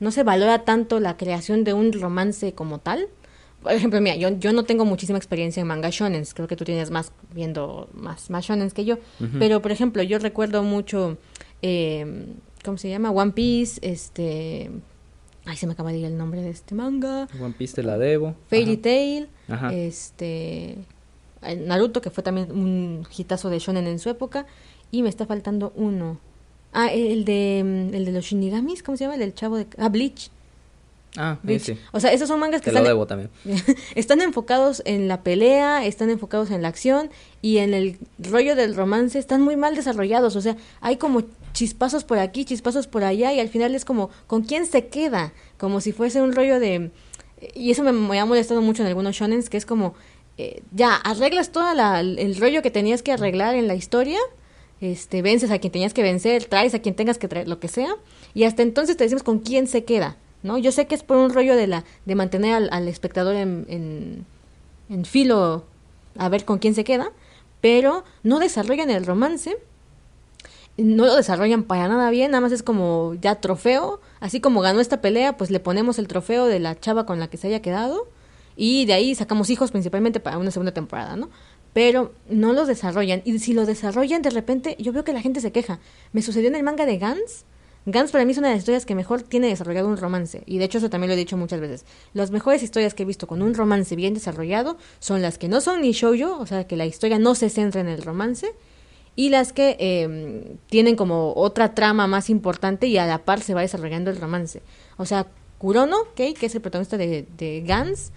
[0.00, 3.08] no se valora tanto la creación de un romance como tal?
[3.62, 6.64] Por ejemplo, mira, yo, yo no tengo muchísima experiencia en manga shonen, creo que tú
[6.64, 8.98] tienes más viendo más, más shonen que yo,
[9.38, 11.16] pero por ejemplo, yo recuerdo mucho,
[11.62, 12.26] eh,
[12.64, 13.10] ¿cómo se llama?
[13.10, 14.70] One Piece, este...
[15.48, 17.28] Ay, se me acaba de ir el nombre de este manga.
[17.40, 18.34] One Piece te la debo.
[18.48, 18.76] Fairy.
[18.78, 19.72] Tail, Ajá.
[19.72, 20.78] este
[21.54, 24.46] Naruto, que fue también un hitazo de shonen en su época,
[24.90, 26.18] y me está faltando uno.
[26.72, 29.14] Ah, el de mm, el de los Shinigamis, ¿cómo se llama?
[29.14, 30.30] El del chavo de ah, Bleach.
[31.16, 31.62] Ah, Bleach.
[31.62, 31.78] ese.
[31.92, 33.30] O sea, esos son mangas que Te lo están, debo también.
[33.94, 38.74] están enfocados en la pelea, están enfocados en la acción y en el rollo del
[38.74, 41.22] romance están muy mal desarrollados, o sea, hay como
[41.54, 45.32] chispazos por aquí, chispazos por allá y al final es como con quién se queda,
[45.56, 46.90] como si fuese un rollo de
[47.54, 49.94] y eso me, me ha molestado mucho en algunos shonens que es como
[50.38, 54.18] eh, ya arreglas todo el rollo que tenías que arreglar en la historia,
[54.80, 57.68] este vences a quien tenías que vencer, traes a quien tengas que traer, lo que
[57.68, 57.96] sea
[58.34, 60.16] y hasta entonces te decimos con quién se queda.
[60.42, 60.58] ¿no?
[60.58, 63.66] Yo sé que es por un rollo de la de mantener al, al espectador en,
[63.68, 64.26] en,
[64.90, 65.64] en filo
[66.18, 67.12] a ver con quién se queda,
[67.60, 69.56] pero no desarrollan el romance,
[70.76, 74.80] no lo desarrollan para nada bien, nada más es como ya trofeo, así como ganó
[74.80, 77.62] esta pelea, pues le ponemos el trofeo de la chava con la que se haya
[77.62, 78.08] quedado
[78.56, 81.30] y de ahí sacamos hijos principalmente para una segunda temporada, ¿no?
[81.72, 85.40] Pero no los desarrollan y si lo desarrollan de repente yo veo que la gente
[85.40, 85.78] se queja.
[86.12, 87.44] Me sucedió en el manga de Gans,
[87.88, 90.42] Gans para mí es una de las historias que mejor tiene desarrollado un romance.
[90.44, 91.84] Y de hecho eso también lo he dicho muchas veces.
[92.14, 95.60] Las mejores historias que he visto con un romance bien desarrollado son las que no
[95.60, 98.52] son ni shoujo, o sea, que la historia no se centra en el romance,
[99.14, 103.54] y las que eh, tienen como otra trama más importante y a la par se
[103.54, 104.62] va desarrollando el romance.
[104.96, 106.34] O sea, Kurono, ¿okay?
[106.34, 108.10] que es el protagonista de Gans,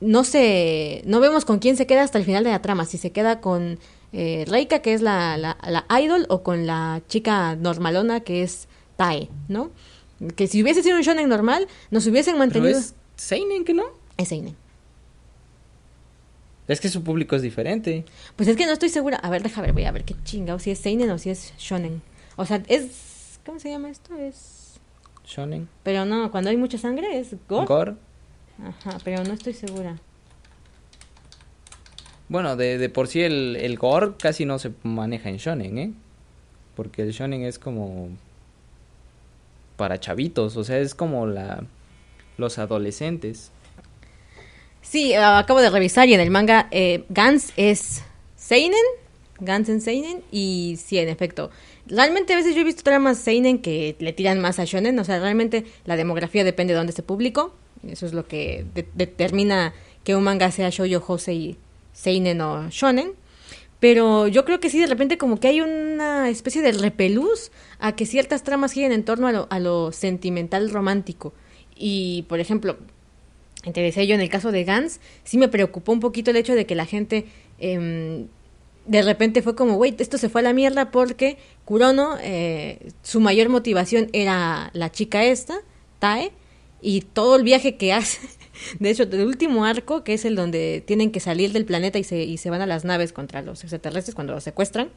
[0.00, 2.98] no se, no vemos con quién se queda hasta el final de la trama, si
[2.98, 3.78] se queda con
[4.12, 8.68] eh, Reika, que es la, la, la idol, o con la chica normalona, que es
[8.96, 9.70] Tae, ¿no?
[10.36, 12.72] Que si hubiese sido un shonen normal, nos hubiesen mantenido...
[12.72, 13.84] Pero es Seinen, ¿que no?
[14.16, 14.56] Es Seinen.
[16.68, 18.04] Es que su público es diferente.
[18.36, 19.16] Pues es que no estoy segura.
[19.18, 21.52] A ver, déjame ver, voy a ver qué chingado, si es Seinen o si es
[21.58, 22.02] shonen.
[22.36, 23.40] O sea, es...
[23.44, 24.14] ¿Cómo se llama esto?
[24.16, 24.78] Es...
[25.24, 25.68] Shonen.
[25.82, 27.66] Pero no, cuando hay mucha sangre es gore.
[27.66, 27.94] Gore.
[28.64, 29.96] Ajá, pero no estoy segura.
[32.28, 35.92] Bueno, de, de por sí el, el gore casi no se maneja en shonen, ¿eh?
[36.76, 38.10] Porque el shonen es como
[39.76, 41.64] para chavitos, o sea, es como la
[42.36, 43.50] los adolescentes.
[44.80, 48.02] Sí, acabo de revisar y en el manga eh, Gans es
[48.36, 48.78] Seinen,
[49.40, 51.50] Gans en Seinen y sí, en efecto.
[51.86, 55.04] Realmente a veces yo he visto tramas Seinen que le tiran más a Shonen, o
[55.04, 57.54] sea, realmente la demografía depende de dónde se publicó,
[57.86, 61.56] eso es lo que de determina que un manga sea shoujo, josei,
[61.92, 63.12] seinen o shonen.
[63.80, 67.94] Pero yo creo que sí, de repente como que hay una especie de repelús a
[67.94, 71.32] que ciertas tramas giren en torno a lo, sentimental romántico.
[71.76, 72.76] Y, por ejemplo,
[73.72, 76.56] te decía yo en el caso de Gans, sí me preocupó un poquito el hecho
[76.56, 77.26] de que la gente
[77.60, 78.26] eh,
[78.88, 83.20] de repente fue como, güey, esto se fue a la mierda porque Kurono, eh, su
[83.20, 85.60] mayor motivación era la chica esta,
[85.98, 86.32] Tae,
[86.80, 88.20] y todo el viaje que hace.
[88.78, 92.04] De hecho, el último arco, que es el donde tienen que salir del planeta y
[92.04, 94.90] se, y se van a las naves contra los extraterrestres cuando los secuestran,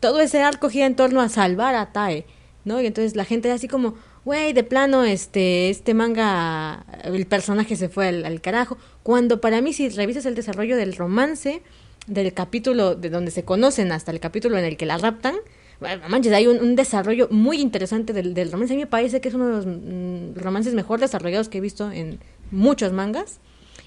[0.00, 2.26] todo ese arco gira en torno a salvar a Tae,
[2.64, 2.80] ¿no?
[2.80, 3.94] Y entonces la gente así como,
[4.24, 8.76] güey, de plano, este, este manga, el personaje se fue al, al, carajo.
[9.02, 11.62] Cuando para mí, si revisas el desarrollo del romance,
[12.06, 15.36] del capítulo de donde se conocen hasta el capítulo en el que la raptan,
[16.08, 18.74] manches, hay un, desarrollo muy interesante del, del, romance.
[18.74, 21.60] A mí me parece que es uno de los mm, romances mejor desarrollados que he
[21.60, 22.18] visto en
[22.50, 23.40] muchos mangas.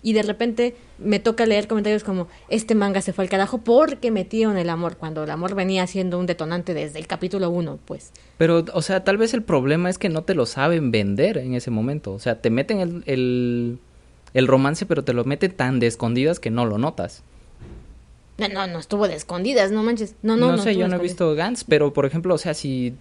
[0.06, 4.12] Y de repente me toca leer comentarios como, este manga se fue al carajo porque
[4.12, 8.12] metieron el amor, cuando el amor venía siendo un detonante desde el capítulo 1, pues.
[8.38, 11.54] Pero, o sea, tal vez el problema es que no te lo saben vender en
[11.54, 12.12] ese momento.
[12.12, 13.80] O sea, te meten el, el,
[14.34, 17.24] el romance, pero te lo meten tan de escondidas que no lo notas.
[18.38, 20.16] No, no, no estuvo de escondidas, no manches.
[20.24, 22.54] No, no, no, no sé, yo no he visto Gans, pero por ejemplo, o sea,
[22.54, 22.96] si.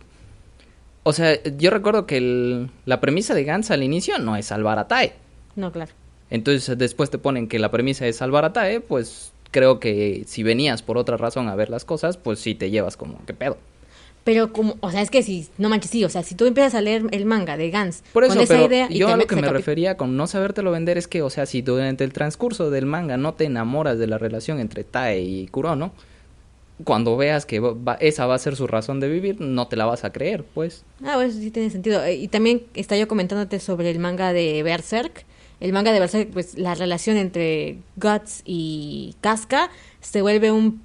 [1.04, 4.78] O sea, yo recuerdo que el, la premisa de Gans al inicio no es salvar
[4.78, 5.14] a Tae.
[5.56, 5.92] No, claro.
[6.30, 10.42] Entonces después te ponen que la premisa es salvar a Tae, pues creo que si
[10.42, 13.58] venías por otra razón a ver las cosas, pues sí te llevas como, ¿qué pedo?
[14.24, 16.74] Pero como, o sea, es que si, no manches, sí, o sea, si tú empiezas
[16.76, 19.16] a leer el manga de Gans Por eso, con esa pero idea y yo a
[19.16, 22.12] lo que me refería con no sabértelo vender es que, o sea, si durante el
[22.12, 25.92] transcurso del manga no te enamoras de la relación entre Tae y Kurono,
[26.84, 29.84] cuando veas que va- esa va a ser su razón de vivir, no te la
[29.86, 30.84] vas a creer, pues.
[31.04, 32.02] Ah, bueno, eso sí tiene sentido.
[32.04, 35.24] Eh, Y también está yo comentándote sobre el manga de Berserk.
[35.60, 40.82] El manga de Berserk, pues la relación entre Guts y Casca se vuelve un,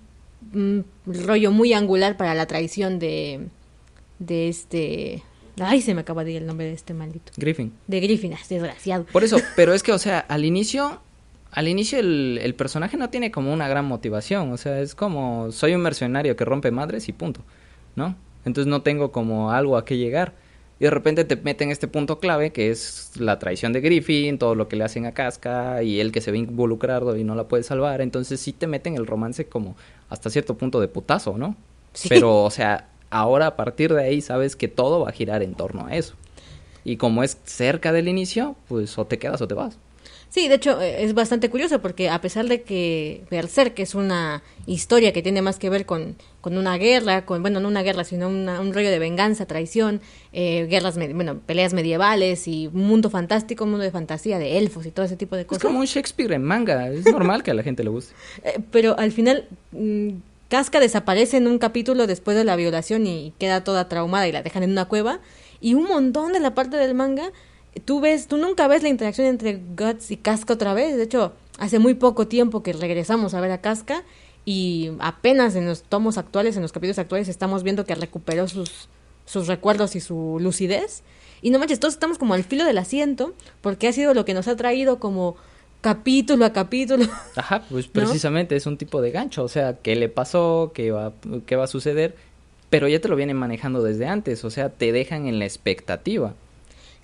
[0.53, 3.47] un rollo muy angular para la traición de,
[4.19, 5.23] de este...
[5.59, 7.31] Ay, se me acaba de ir el nombre de este maldito.
[7.35, 7.73] Griffin.
[7.87, 9.05] De Griffin, ah, desgraciado.
[9.05, 11.01] Por eso, pero es que, o sea, al inicio,
[11.51, 15.51] al inicio el, el personaje no tiene como una gran motivación, o sea, es como,
[15.51, 17.41] soy un mercenario que rompe madres y punto,
[17.95, 18.15] ¿no?
[18.45, 20.33] Entonces no tengo como algo a qué llegar.
[20.79, 24.53] Y de repente te meten este punto clave que es la traición de Griffin, todo
[24.53, 27.47] lo que le hacen a Casca y él que se ve involucrado y no la
[27.47, 28.01] puede salvar.
[28.01, 29.75] Entonces sí te meten el romance como
[30.09, 31.55] hasta cierto punto de putazo, ¿no?
[31.93, 32.09] Sí.
[32.09, 35.55] Pero, o sea, ahora a partir de ahí sabes que todo va a girar en
[35.55, 36.15] torno a eso.
[36.83, 39.77] Y como es cerca del inicio, pues o te quedas o te vas.
[40.29, 44.43] Sí, de hecho eh, es bastante curioso porque a pesar de que Berserk es una
[44.65, 48.03] historia que tiene más que ver con, con una guerra, con bueno, no una guerra,
[48.03, 50.01] sino una- un rollo de venganza, traición,
[50.33, 54.85] eh, guerras, bueno, peleas medievales y un mundo fantástico, un mundo de fantasía, de elfos
[54.85, 55.63] y todo ese tipo de Es cosas.
[55.63, 56.89] como un Shakespeare en manga.
[56.89, 58.13] Es normal que a la gente le guste.
[58.43, 60.09] Eh, pero al final mm,
[60.49, 64.43] Casca desaparece en un capítulo después de la violación y queda toda traumada y la
[64.43, 65.19] dejan en una cueva
[65.59, 67.31] y un montón de la parte del manga
[67.85, 71.33] tú ves tú nunca ves la interacción entre Guts y Casca otra vez de hecho
[71.59, 74.03] hace muy poco tiempo que regresamos a ver a Casca
[74.45, 78.89] y apenas en los tomos actuales en los capítulos actuales estamos viendo que recuperó sus
[79.25, 81.03] sus recuerdos y su lucidez
[81.41, 84.33] y no manches todos estamos como al filo del asiento porque ha sido lo que
[84.33, 85.35] nos ha traído como
[85.81, 87.93] capítulo a capítulo Ajá, pues ¿No?
[87.93, 89.43] precisamente es un tipo de gancho.
[89.43, 90.71] O sea, ¿qué le pasó?
[90.73, 91.13] ¿Qué va,
[91.45, 92.15] qué va a suceder?
[92.69, 94.43] Pero ya te lo vienen manejando desde antes.
[94.43, 96.33] O sea, te dejan en la expectativa.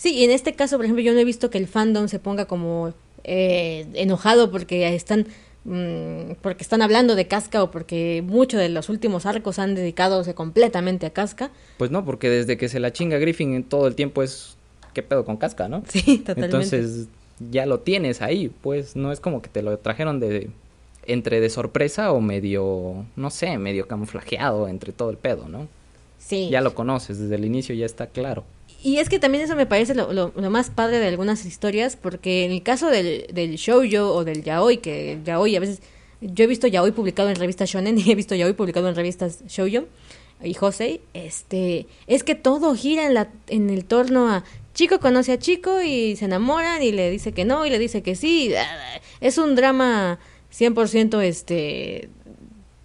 [0.04, 2.20] Sí, y en este caso, por ejemplo, yo no he visto que el fandom se
[2.20, 5.28] ponga como eh, enojado porque están
[5.64, 10.22] mm, porque están hablando de Casca o porque muchos de los últimos arcos han dedicado
[10.36, 11.52] completamente a Casca.
[11.78, 14.58] Pues no, porque desde que se la chinga Griffin en todo el tiempo es...
[14.94, 15.84] ¿Qué pedo con casca, no?
[15.88, 16.58] Sí, totalmente.
[16.58, 17.08] Entonces
[17.50, 18.52] ya lo tienes ahí.
[18.62, 20.50] Pues no es como que te lo trajeron de...
[21.06, 23.06] Entre de sorpresa o medio...
[23.16, 25.70] No sé, medio camuflajeado entre todo el pedo, ¿no?
[26.20, 26.50] sí.
[26.50, 28.44] Ya lo conoces, desde el inicio ya está claro.
[28.86, 32.44] Y es que también eso me parece lo, lo- más padre de algunas historias, porque
[32.44, 35.80] en el caso del, del shoujo o del yaoi, que yaoi a veces,
[36.20, 39.40] yo he visto yaoi publicado en revistas shonen y he visto yaoi publicado en revistas
[39.48, 39.86] shoujo
[40.44, 44.44] y josei, este, es que todo gira en, la, en el torno a
[44.74, 48.02] chico conoce a chico y se enamoran y le dice que no y le dice
[48.04, 48.52] que sí,
[49.22, 50.20] es un drama
[50.52, 52.10] 100% este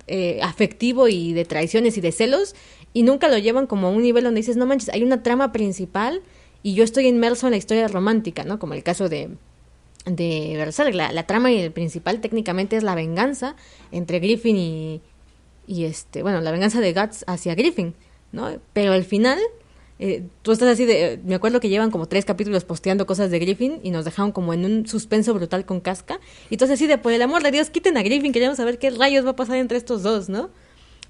[0.07, 2.55] eh, afectivo y de traiciones y de celos
[2.93, 5.53] y nunca lo llevan como a un nivel donde dices, no manches, hay una trama
[5.53, 6.23] principal
[6.63, 8.59] y yo estoy inmerso en la historia romántica, ¿no?
[8.59, 9.31] Como el caso de,
[10.07, 10.95] de Berserk.
[10.95, 13.57] La, trama y el principal técnicamente es la venganza
[13.93, 15.01] entre Griffin y,
[15.67, 17.95] y este, bueno, la venganza de Guts hacia Griffin,
[18.33, 18.59] ¿no?
[18.73, 19.39] Pero al final,
[19.99, 23.39] eh, tú estás así de, me acuerdo que llevan como tres capítulos posteando cosas de
[23.39, 26.21] Griffin y nos dejaron como en un suspenso brutal con Casca.
[26.51, 28.91] Y entonces así de, por el amor de Dios, quiten a Griffin, queremos saber qué
[28.91, 30.51] rayos va a pasar entre estos dos, ¿no?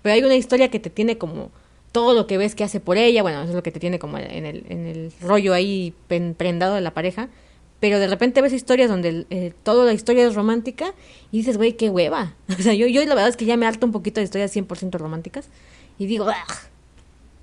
[0.02, 1.50] Pero hay una historia que te tiene como
[1.92, 3.98] todo lo que ves que hace por ella, bueno, eso es lo que te tiene
[3.98, 5.94] como en el, en el rollo ahí
[6.36, 7.28] prendado de la pareja,
[7.80, 10.94] pero de repente ves historias donde eh, toda la historia es romántica
[11.30, 12.34] y dices, güey, qué hueva.
[12.58, 14.54] O sea, yo, yo la verdad es que ya me harto un poquito de historias
[14.54, 15.48] 100% románticas
[15.98, 16.26] y digo.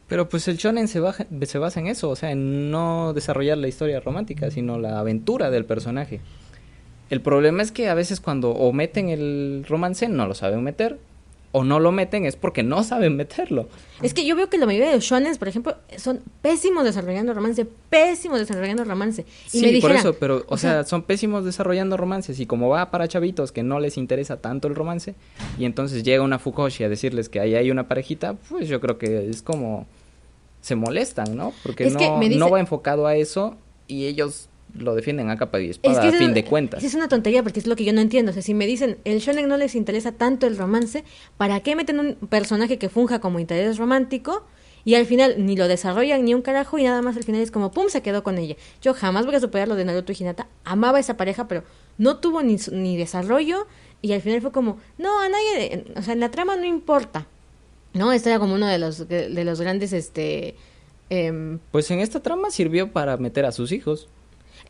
[0.08, 3.58] Pero pues el shonen se, baja- se basa en eso, o sea, en no desarrollar
[3.58, 6.22] la historia romántica, sino la aventura del personaje.
[7.10, 11.00] El problema es que a veces cuando o meten el romance no lo saben meter,
[11.58, 13.70] o no lo meten es porque no saben meterlo.
[14.02, 17.34] Es que yo veo que la mayoría de los shonen, por ejemplo, son pésimos desarrollando
[17.34, 19.26] romance, pésimos desarrollando romance.
[19.54, 22.92] Y sí, me por eso, pero, o, sea, son pésimos desarrollando romances y como va
[22.92, 25.16] para chavitos que no les interesa tanto el romance
[25.58, 28.98] y entonces llega una Fukoshi a decirles que ahí hay una parejita, pues yo creo
[28.98, 29.88] que es como
[30.60, 31.54] se molestan, ¿no?
[31.64, 33.56] Porque no, dice- no va enfocado a eso
[33.88, 36.84] y ellos lo defienden a capa y espada Es que a fin de cuentas.
[36.84, 38.32] Es una tontería porque es lo que yo no entiendo.
[38.32, 41.04] O sea, si me dicen, el shonen no les interesa tanto el romance,
[41.38, 44.46] ¿para qué meten un personaje que funja como interés romántico?
[44.84, 47.50] Y al final ni lo desarrollan ni un carajo y nada más al final es
[47.50, 48.56] como, ¡pum!, se quedó con ella.
[48.82, 50.48] Yo jamás voy a superar lo de Naruto y Hinata.
[50.64, 51.64] Amaba a esa pareja, pero
[51.98, 53.66] no tuvo ni, ni desarrollo
[54.04, 57.26] y al final fue como, no, a nadie, o sea, en la trama no importa.
[57.94, 58.12] ¿No?
[58.12, 60.56] Esto era como uno de los, de, de los grandes, este...
[61.10, 64.10] em, Pues en esta trama sirvió para meter a sus hijos.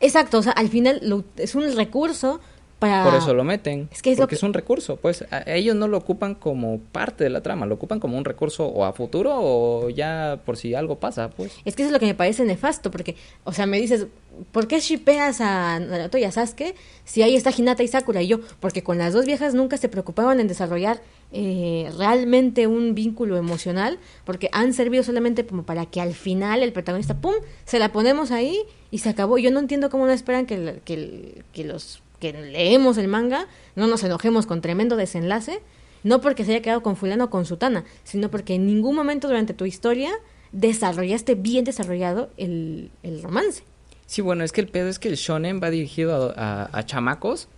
[0.00, 2.40] Exacto, o sea, al final lo- es un recurso
[2.78, 3.04] para...
[3.04, 3.88] Por eso lo meten.
[3.90, 4.96] Es que es lo que- es un recurso.
[4.96, 8.24] Pues a ellos no lo ocupan como parte de la trama, lo ocupan como un
[8.26, 11.52] recurso o a futuro o ya por si algo pasa, pues.
[11.64, 14.06] Es que eso es lo que me parece nefasto, porque, o sea, me dices,
[14.52, 18.20] ¿por qué shipeas a Naruto y a Sasuke si ahí está Hinata y Sakura?
[18.20, 21.00] Y yo, porque con las dos viejas nunca se preocupaban en desarrollar
[21.38, 26.72] eh, realmente un vínculo emocional, porque han servido solamente como para que al final el
[26.72, 27.34] protagonista, ¡pum!,
[27.66, 28.58] se la ponemos ahí
[28.90, 29.36] y se acabó.
[29.36, 33.86] Yo no entiendo cómo no esperan que, que, que los que leemos el manga no
[33.86, 35.60] nos enojemos con tremendo desenlace.
[36.04, 39.28] No porque se haya quedado con fulano o con sutana, sino porque en ningún momento
[39.28, 40.12] durante tu historia
[40.52, 43.62] desarrollaste bien desarrollado el, el romance.
[44.06, 47.48] Sí, bueno, es que el pedo es que el shonen va dirigido a chamacos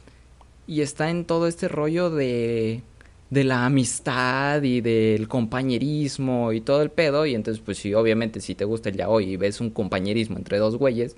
[0.66, 2.82] y está en todo este rollo de,
[3.30, 7.26] de la amistad y del compañerismo y todo el pedo.
[7.26, 10.58] Y entonces, pues sí, obviamente, si te gusta el yaoi y ves un compañerismo entre
[10.58, 11.16] dos güeyes,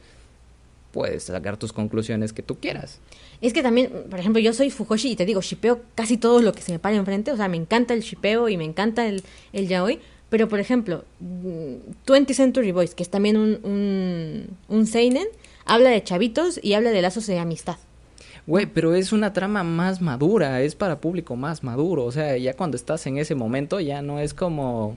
[0.93, 2.99] puedes sacar tus conclusiones que tú quieras.
[3.41, 6.53] Es que también, por ejemplo, yo soy Fujoshi y te digo, shipeo casi todo lo
[6.53, 7.33] que se me para enfrente.
[7.33, 10.01] O sea, me encanta el shipeo y me encanta el, el yaoi.
[10.29, 15.27] Pero, por ejemplo, mm, 20th Century Boys, que es también un, un, un seinen,
[15.65, 17.79] habla de chavitos y habla de lazos de amistad.
[18.51, 22.05] Güey, pero es una trama más madura, es para público más maduro.
[22.05, 24.97] O sea, ya cuando estás en ese momento ya no es como...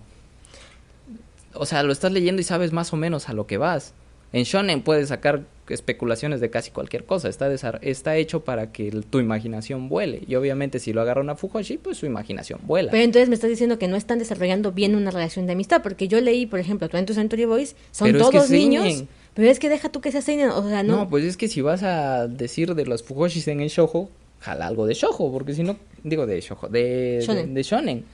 [1.54, 3.94] O sea, lo estás leyendo y sabes más o menos a lo que vas.
[4.32, 7.30] En Shonen puedes sacar especulaciones de casi cualquier cosa.
[7.30, 7.48] Está,
[7.84, 10.24] está hecho para que tu imaginación vuele.
[10.28, 12.90] Y obviamente si lo agarra una Fujoshi, pues su imaginación vuela.
[12.90, 16.08] Pero entonces me estás diciendo que no están desarrollando bien una relación de amistad, porque
[16.08, 19.04] yo leí, por ejemplo, 20th Century Boys, son Pero es que todos niños.
[19.34, 20.98] Pero es que deja tú que sea seinen, o sea, no.
[20.98, 21.10] no.
[21.10, 24.86] pues es que si vas a decir de los Fujoshis en el Shoujo, jala algo
[24.86, 27.48] de Shoujo, porque si no, digo de Shoujo, de, Shonen.
[27.48, 28.06] de, de Shonen.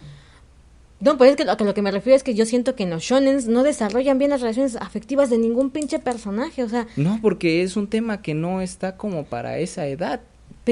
[1.01, 2.84] No, pues es que lo, que lo que me refiero es que yo siento que
[2.84, 6.88] en los shonens no desarrollan bien las relaciones afectivas de ningún pinche personaje, o sea,
[6.97, 10.19] No, porque es un tema que no está como para esa edad.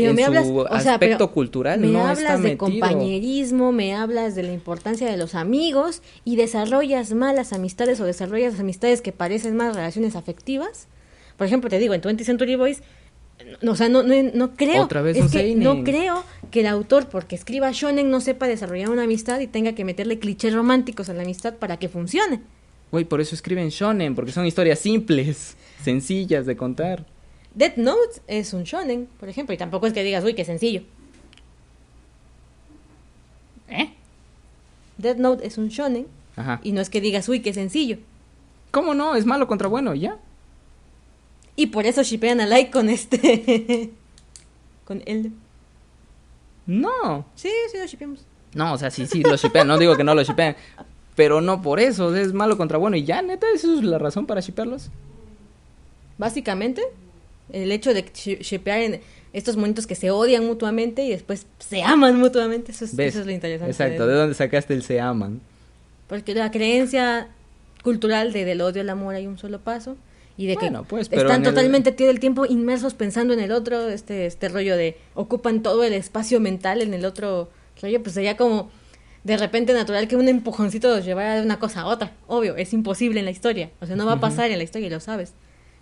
[0.02, 2.58] Pero en me su hablas, o sea, aspecto cultural me no hablas está de metido.
[2.58, 8.60] compañerismo, me hablas de la importancia de los amigos y desarrollas malas amistades o desarrollas
[8.60, 10.88] amistades que parecen más relaciones afectivas.
[11.38, 12.82] Por ejemplo, te digo, en 20th Century Boys,
[13.62, 16.62] no, o sea, no, no, no creo, Otra vez es un que no creo que
[16.62, 20.54] el autor, porque escriba shonen, no sepa desarrollar una amistad y tenga que meterle clichés
[20.54, 22.42] románticos a la amistad para que funcione.
[22.92, 27.06] Güey, por eso escriben shonen, porque son historias simples, sencillas de contar.
[27.58, 30.84] Death Note es un shonen, por ejemplo, y tampoco es que digas, uy, qué sencillo.
[33.68, 33.90] ¿Eh?
[35.00, 36.60] Death Note es un shonen Ajá.
[36.62, 37.98] y no es que digas, uy, qué sencillo.
[38.70, 39.16] ¿Cómo no?
[39.16, 40.20] Es malo contra bueno, ¿ya?
[41.56, 43.90] Y por eso shipean a Light con este.
[44.86, 45.32] con él.
[46.68, 47.26] No.
[47.34, 48.24] Sí, sí, lo shipeamos.
[48.54, 50.56] No, o sea, sí, sí, lo shipean, no digo que no lo shipean.
[51.16, 52.98] Pero no por eso, es malo contra bueno.
[52.98, 54.92] Y ya, neta, ¿eso es la razón para shipearlos?
[56.20, 56.84] Básicamente,
[57.52, 59.02] el hecho de shi- shipear en
[59.34, 63.26] estos momentos que se odian mutuamente y después se aman mutuamente, eso es, eso es
[63.26, 63.72] lo interesante.
[63.72, 65.42] Exacto, de- ¿de dónde sacaste el se aman?
[66.08, 67.28] Porque la creencia
[67.84, 69.96] cultural de del odio al amor hay un solo paso
[70.38, 73.52] y de Bueno, que pues, están el- totalmente todo el tiempo inmersos pensando en el
[73.52, 77.50] otro, este este rollo de ocupan todo el espacio mental en el otro
[77.82, 78.70] rollo, pues sería como
[79.24, 82.14] de repente natural que un empujoncito los llevara de una cosa a otra.
[82.28, 84.88] Obvio, es imposible en la historia, o sea, no va a pasar en la historia
[84.88, 85.34] y lo sabes.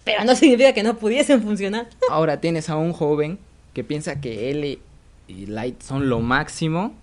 [0.06, 1.88] Pero no significa que no pudiesen funcionar.
[2.10, 3.38] Ahora tienes a un joven
[3.74, 4.80] que piensa que él y-
[5.28, 6.94] y Light son lo máximo.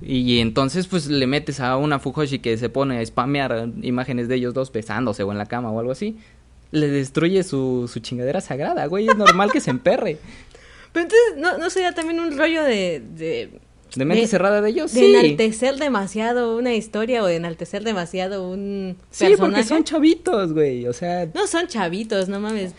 [0.00, 4.34] Y entonces pues le metes a una Fujoshi que se pone a spamear imágenes de
[4.34, 6.16] ellos dos besándose o en la cama o algo así.
[6.72, 9.06] Le destruye su, su chingadera sagrada, güey.
[9.06, 10.18] Es normal que se emperre.
[10.92, 13.02] Pero entonces, ¿no, no sería también un rollo de...
[13.16, 13.50] de
[13.94, 14.92] ¿De mente De- cerrada de ellos?
[14.94, 15.14] de Sí.
[15.14, 20.86] enaltecer demasiado una historia o de enaltecer demasiado un Sí, porque son chavitos, güey.
[20.86, 21.26] O sea...
[21.34, 22.72] No son chavitos, no mames.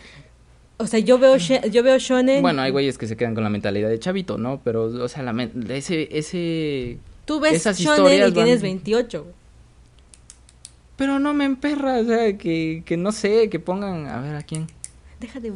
[0.76, 2.42] O sea, yo veo yo veo shonen.
[2.42, 4.60] Bueno, hay güeyes que se quedan con la mentalidad de chavito, ¿no?
[4.64, 6.98] Pero, o sea, la ese, ese...
[7.26, 9.22] Tú ves esas shonen historias y tienes van- 28.
[9.22, 9.34] güey.
[10.96, 14.42] Pero no me emperra, o sea, que, que no sé, que pongan, a ver, ¿a
[14.42, 14.66] quién?
[15.20, 15.52] Deja de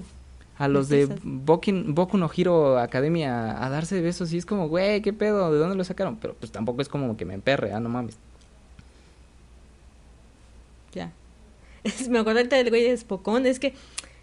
[0.58, 5.00] A los de Boku, Boku no Hero Academia a darse besos y es como, güey,
[5.02, 5.52] ¿qué pedo?
[5.52, 6.16] ¿De dónde lo sacaron?
[6.16, 8.18] Pero pues tampoco es como que me emperre, ah, no mames.
[10.92, 11.12] ya.
[12.10, 13.74] Me acuerdo ahorita del güey de Spokon, es que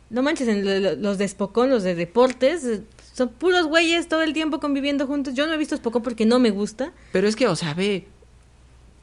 [0.10, 4.34] no manches, en los de Spokon, los de deportes, eh, son puros güeyes todo el
[4.34, 5.34] tiempo conviviendo juntos.
[5.34, 6.92] Yo no he visto Spokon porque no me gusta.
[7.12, 8.08] Pero es que, o sea, ve,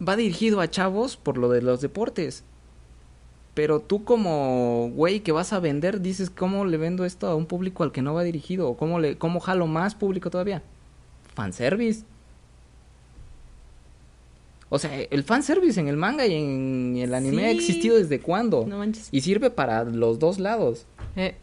[0.07, 2.45] va dirigido a chavos por lo de los deportes.
[3.55, 7.47] Pero tú como güey que vas a vender, dices, ¿cómo le vendo esto a un
[7.47, 8.69] público al que no va dirigido?
[8.69, 10.63] ¿O cómo, le, cómo jalo más público todavía?
[11.35, 12.05] Fanservice.
[14.71, 18.65] O sea, el fanservice en el manga y en el anime ha existido desde cuándo.
[18.67, 19.09] No manches.
[19.13, 20.87] Y sirve para los dos lados.
[21.15, 21.35] Eh,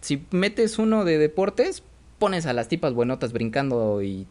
[0.00, 1.82] si metes uno de deportes,
[2.20, 4.28] pones a las tipas buenotas brincando y,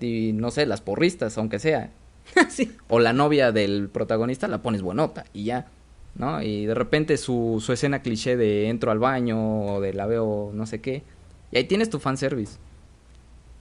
[0.00, 1.90] y no sé, las porristas, aunque sea.
[2.48, 2.70] Sí.
[2.88, 5.66] O la novia del protagonista la pones buenota y ya,
[6.14, 6.42] ¿no?
[6.42, 10.50] Y de repente su, su escena cliché de entro al baño o de la veo
[10.54, 11.02] no sé qué.
[11.50, 12.56] Y ahí tienes tu fanservice.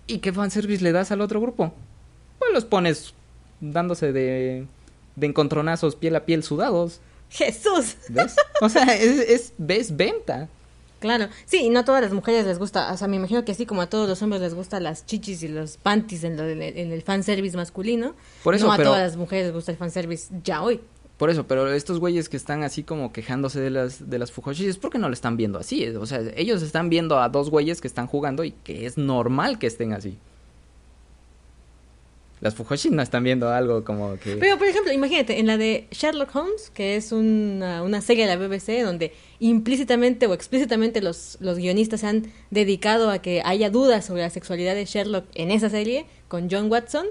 [0.08, 1.74] ¿Y qué fanservice le das al otro grupo?
[2.40, 3.14] Pues los pones
[3.60, 4.66] dándose de,
[5.16, 7.00] de encontronazos piel a piel sudados.
[7.30, 7.96] Jesús.
[8.10, 8.36] ¿Ves?
[8.62, 10.50] O sea, es, es, ves venta.
[11.00, 13.54] Claro, sí, y no a todas las mujeres les gusta, o sea, me imagino que
[13.54, 16.44] así como a todos los hombres les gustan las chichis y los panties en, lo
[16.44, 19.72] del- en el fanservice masculino, Por eso, no a pero- todas las mujeres les gusta
[19.72, 20.80] el fanservice ya hoy.
[21.22, 24.66] Por eso, pero estos güeyes que están así como quejándose de las, de las Fujoshis
[24.66, 25.88] es porque no lo están viendo así.
[25.90, 29.60] O sea, ellos están viendo a dos güeyes que están jugando y que es normal
[29.60, 30.18] que estén así.
[32.40, 34.38] Las Fujoshis no están viendo algo como que...
[34.38, 38.36] Pero, por ejemplo, imagínate, en la de Sherlock Holmes, que es una, una serie de
[38.36, 43.70] la BBC donde implícitamente o explícitamente los, los guionistas se han dedicado a que haya
[43.70, 47.06] dudas sobre la sexualidad de Sherlock en esa serie con John Watson.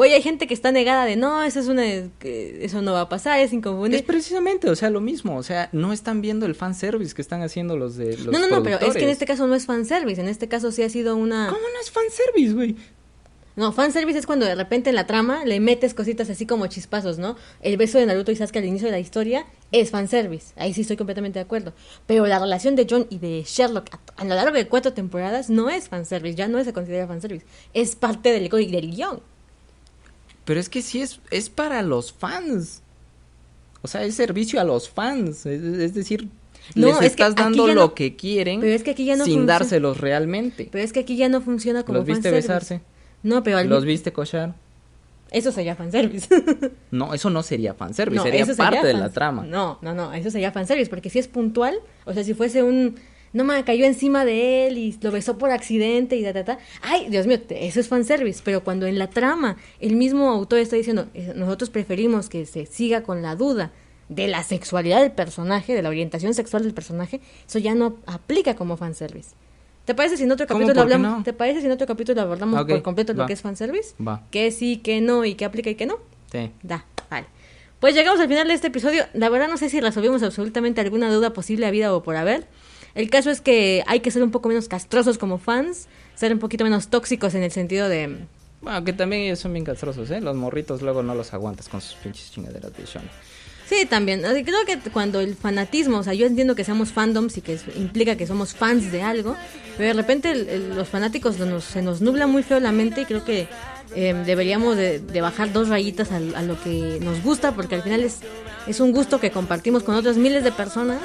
[0.00, 3.08] Oye, hay gente que está negada de no, eso es una eso no va a
[3.08, 3.96] pasar, es inconfundible.
[3.96, 5.36] Es precisamente, o sea, lo mismo.
[5.36, 8.46] O sea, no están viendo el fanservice que están haciendo los de los no, no,
[8.46, 10.88] no, pero es que en este caso no es fanservice, en este caso sí ha
[10.88, 11.48] sido una...
[11.48, 12.76] ¿Cómo no es fanservice, güey?
[13.56, 17.18] No, fanservice es cuando de repente en la trama le metes cositas así como chispazos,
[17.18, 17.34] ¿no?
[17.60, 20.82] El beso de Naruto y Sasuke al inicio de la historia es fanservice, ahí sí
[20.82, 21.72] estoy completamente de acuerdo.
[22.06, 25.50] Pero la relación de John y de Sherlock a, a lo largo de cuatro temporadas
[25.50, 27.44] no es fanservice, ya no se considera fanservice,
[27.74, 29.22] es parte del, del guion.
[30.48, 32.80] Pero es que sí es, es para los fans.
[33.82, 35.44] O sea, es servicio a los fans.
[35.46, 36.26] Es, es decir,
[36.74, 39.24] No, les es estás dando lo no- que quieren pero es que aquí ya no
[39.26, 39.52] sin funciona.
[39.58, 40.68] dárselos realmente.
[40.72, 42.48] Pero es que aquí ya no funciona como ¿Los viste fanservice.
[42.48, 42.80] besarse?
[43.22, 44.54] No, pero al ¿Los viste cochar?
[45.30, 46.28] eso sería fanservice.
[46.90, 49.44] No, eso no sería fanservice, No, sería parte de la trama.
[49.44, 51.74] No, no, no, eso sería fanservice, porque si es puntual,
[52.06, 52.96] o sea, si fuese un...
[53.32, 56.58] No me cayó encima de él y lo besó por accidente y ta, ta, ta.
[56.82, 58.40] Ay, Dios mío, eso es fanservice.
[58.44, 63.02] Pero cuando en la trama el mismo autor está diciendo, nosotros preferimos que se siga
[63.02, 63.70] con la duda
[64.08, 68.56] de la sexualidad del personaje, de la orientación sexual del personaje, eso ya no aplica
[68.56, 69.30] como fanservice.
[69.84, 71.18] ¿Te parece si en otro capítulo ¿Por qué hablamos?
[71.18, 71.24] no?
[71.24, 73.94] ¿Te parece si en otro capítulo abordamos por completo lo que es fanservice?
[74.02, 74.26] Va.
[74.30, 75.98] ¿Qué sí, qué no y qué aplica y qué no?
[76.30, 76.50] Sí.
[76.62, 77.26] Da, vale.
[77.80, 79.04] Pues llegamos al final de este episodio.
[79.14, 82.46] La verdad no sé si resolvimos absolutamente alguna duda posible a vida o por haber.
[82.98, 85.86] El caso es que hay que ser un poco menos castrosos como fans,
[86.16, 88.18] ser un poquito menos tóxicos en el sentido de...
[88.60, 90.20] Bueno, que también ellos son bien castrosos, ¿eh?
[90.20, 93.08] Los morritos luego no los aguantas con sus pinches chingaderas de Shonen.
[93.68, 94.24] Sí, también.
[94.24, 97.56] Así Creo que cuando el fanatismo, o sea, yo entiendo que seamos fandoms y que
[97.76, 99.36] implica que somos fans de algo,
[99.76, 103.02] pero de repente el- el- los fanáticos nos- se nos nubla muy feo la mente
[103.02, 103.46] y creo que
[103.94, 107.82] eh, deberíamos de, de bajar dos rayitas al- a, lo que nos gusta, porque al
[107.82, 108.18] final es,
[108.66, 111.00] es un gusto que compartimos con otras miles de personas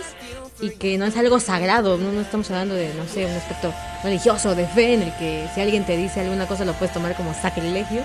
[0.62, 3.74] y que no es algo sagrado, no, no estamos hablando de, no sé, un aspecto
[4.04, 7.16] religioso, de fe, en el que si alguien te dice alguna cosa lo puedes tomar
[7.16, 8.02] como sacrilegio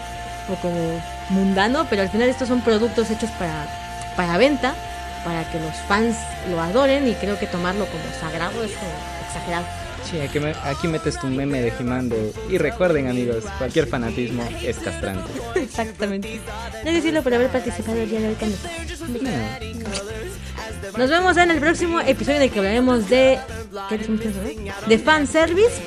[0.51, 3.66] o como mundano, pero al final estos son productos hechos para,
[4.16, 4.74] para venta,
[5.24, 6.16] para que los fans
[6.51, 8.90] lo adoren y creo que tomarlo como sagrado es como
[9.26, 9.66] exagerado.
[10.11, 12.32] Sí, aquí, me- aquí metes tu meme de de...
[12.49, 15.30] Y recuerden, amigos, cualquier fanatismo es castrante.
[15.57, 16.40] Exactamente.
[16.84, 18.72] No decirlo por haber participado el día de hoy con nosotros.
[20.93, 20.99] No.
[20.99, 23.39] Nos vemos en el próximo episodio en el que hablaremos de.
[23.89, 23.99] ¿Qué?
[24.87, 25.83] De fanservice.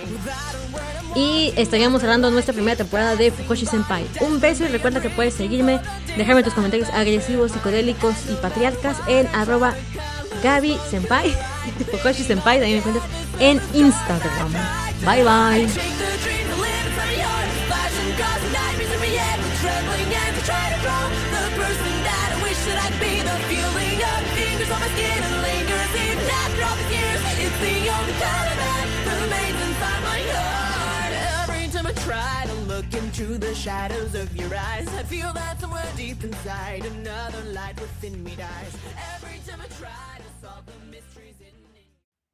[1.16, 4.06] Y estaríamos de nuestra primera temporada de Fukoshi Senpai.
[4.22, 5.82] Un beso y recuerda que puedes seguirme,
[6.16, 9.74] dejarme tus comentarios agresivos, psicodélicos y patriarcas en arroba
[10.90, 11.36] Senpai,
[11.92, 13.06] Fukoshi Senpai, también me encuentras
[13.40, 14.54] en Instagram.
[15.06, 16.01] Bye bye.
[33.22, 38.24] Into the shadows of your eyes, I feel that somewhere deep inside another light within
[38.24, 38.78] me dies.
[39.16, 41.48] Every time I try to solve the mysteries in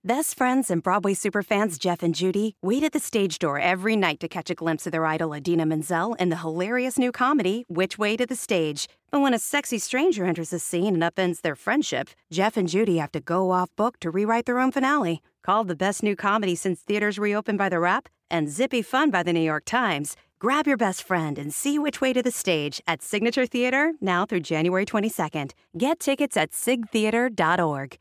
[0.04, 4.22] Best friends and Broadway superfans Jeff and Judy wait at the stage door every night
[4.22, 7.98] to catch a glimpse of their idol Adina Menzel in the hilarious new comedy, Which
[7.98, 8.88] Way to the Stage.
[9.12, 12.98] But when a sexy stranger enters the scene and upends their friendship, Jeff and Judy
[12.98, 15.22] have to go off book to rewrite their own finale.
[15.44, 19.24] Called the best new comedy since theaters reopened by The Rap and zippy fun by
[19.24, 22.82] The New York Times, grab your best friend and see Which Way to the Stage
[22.88, 25.52] at Signature Theater now through January 22nd.
[25.78, 27.98] Get tickets at sigtheater.org.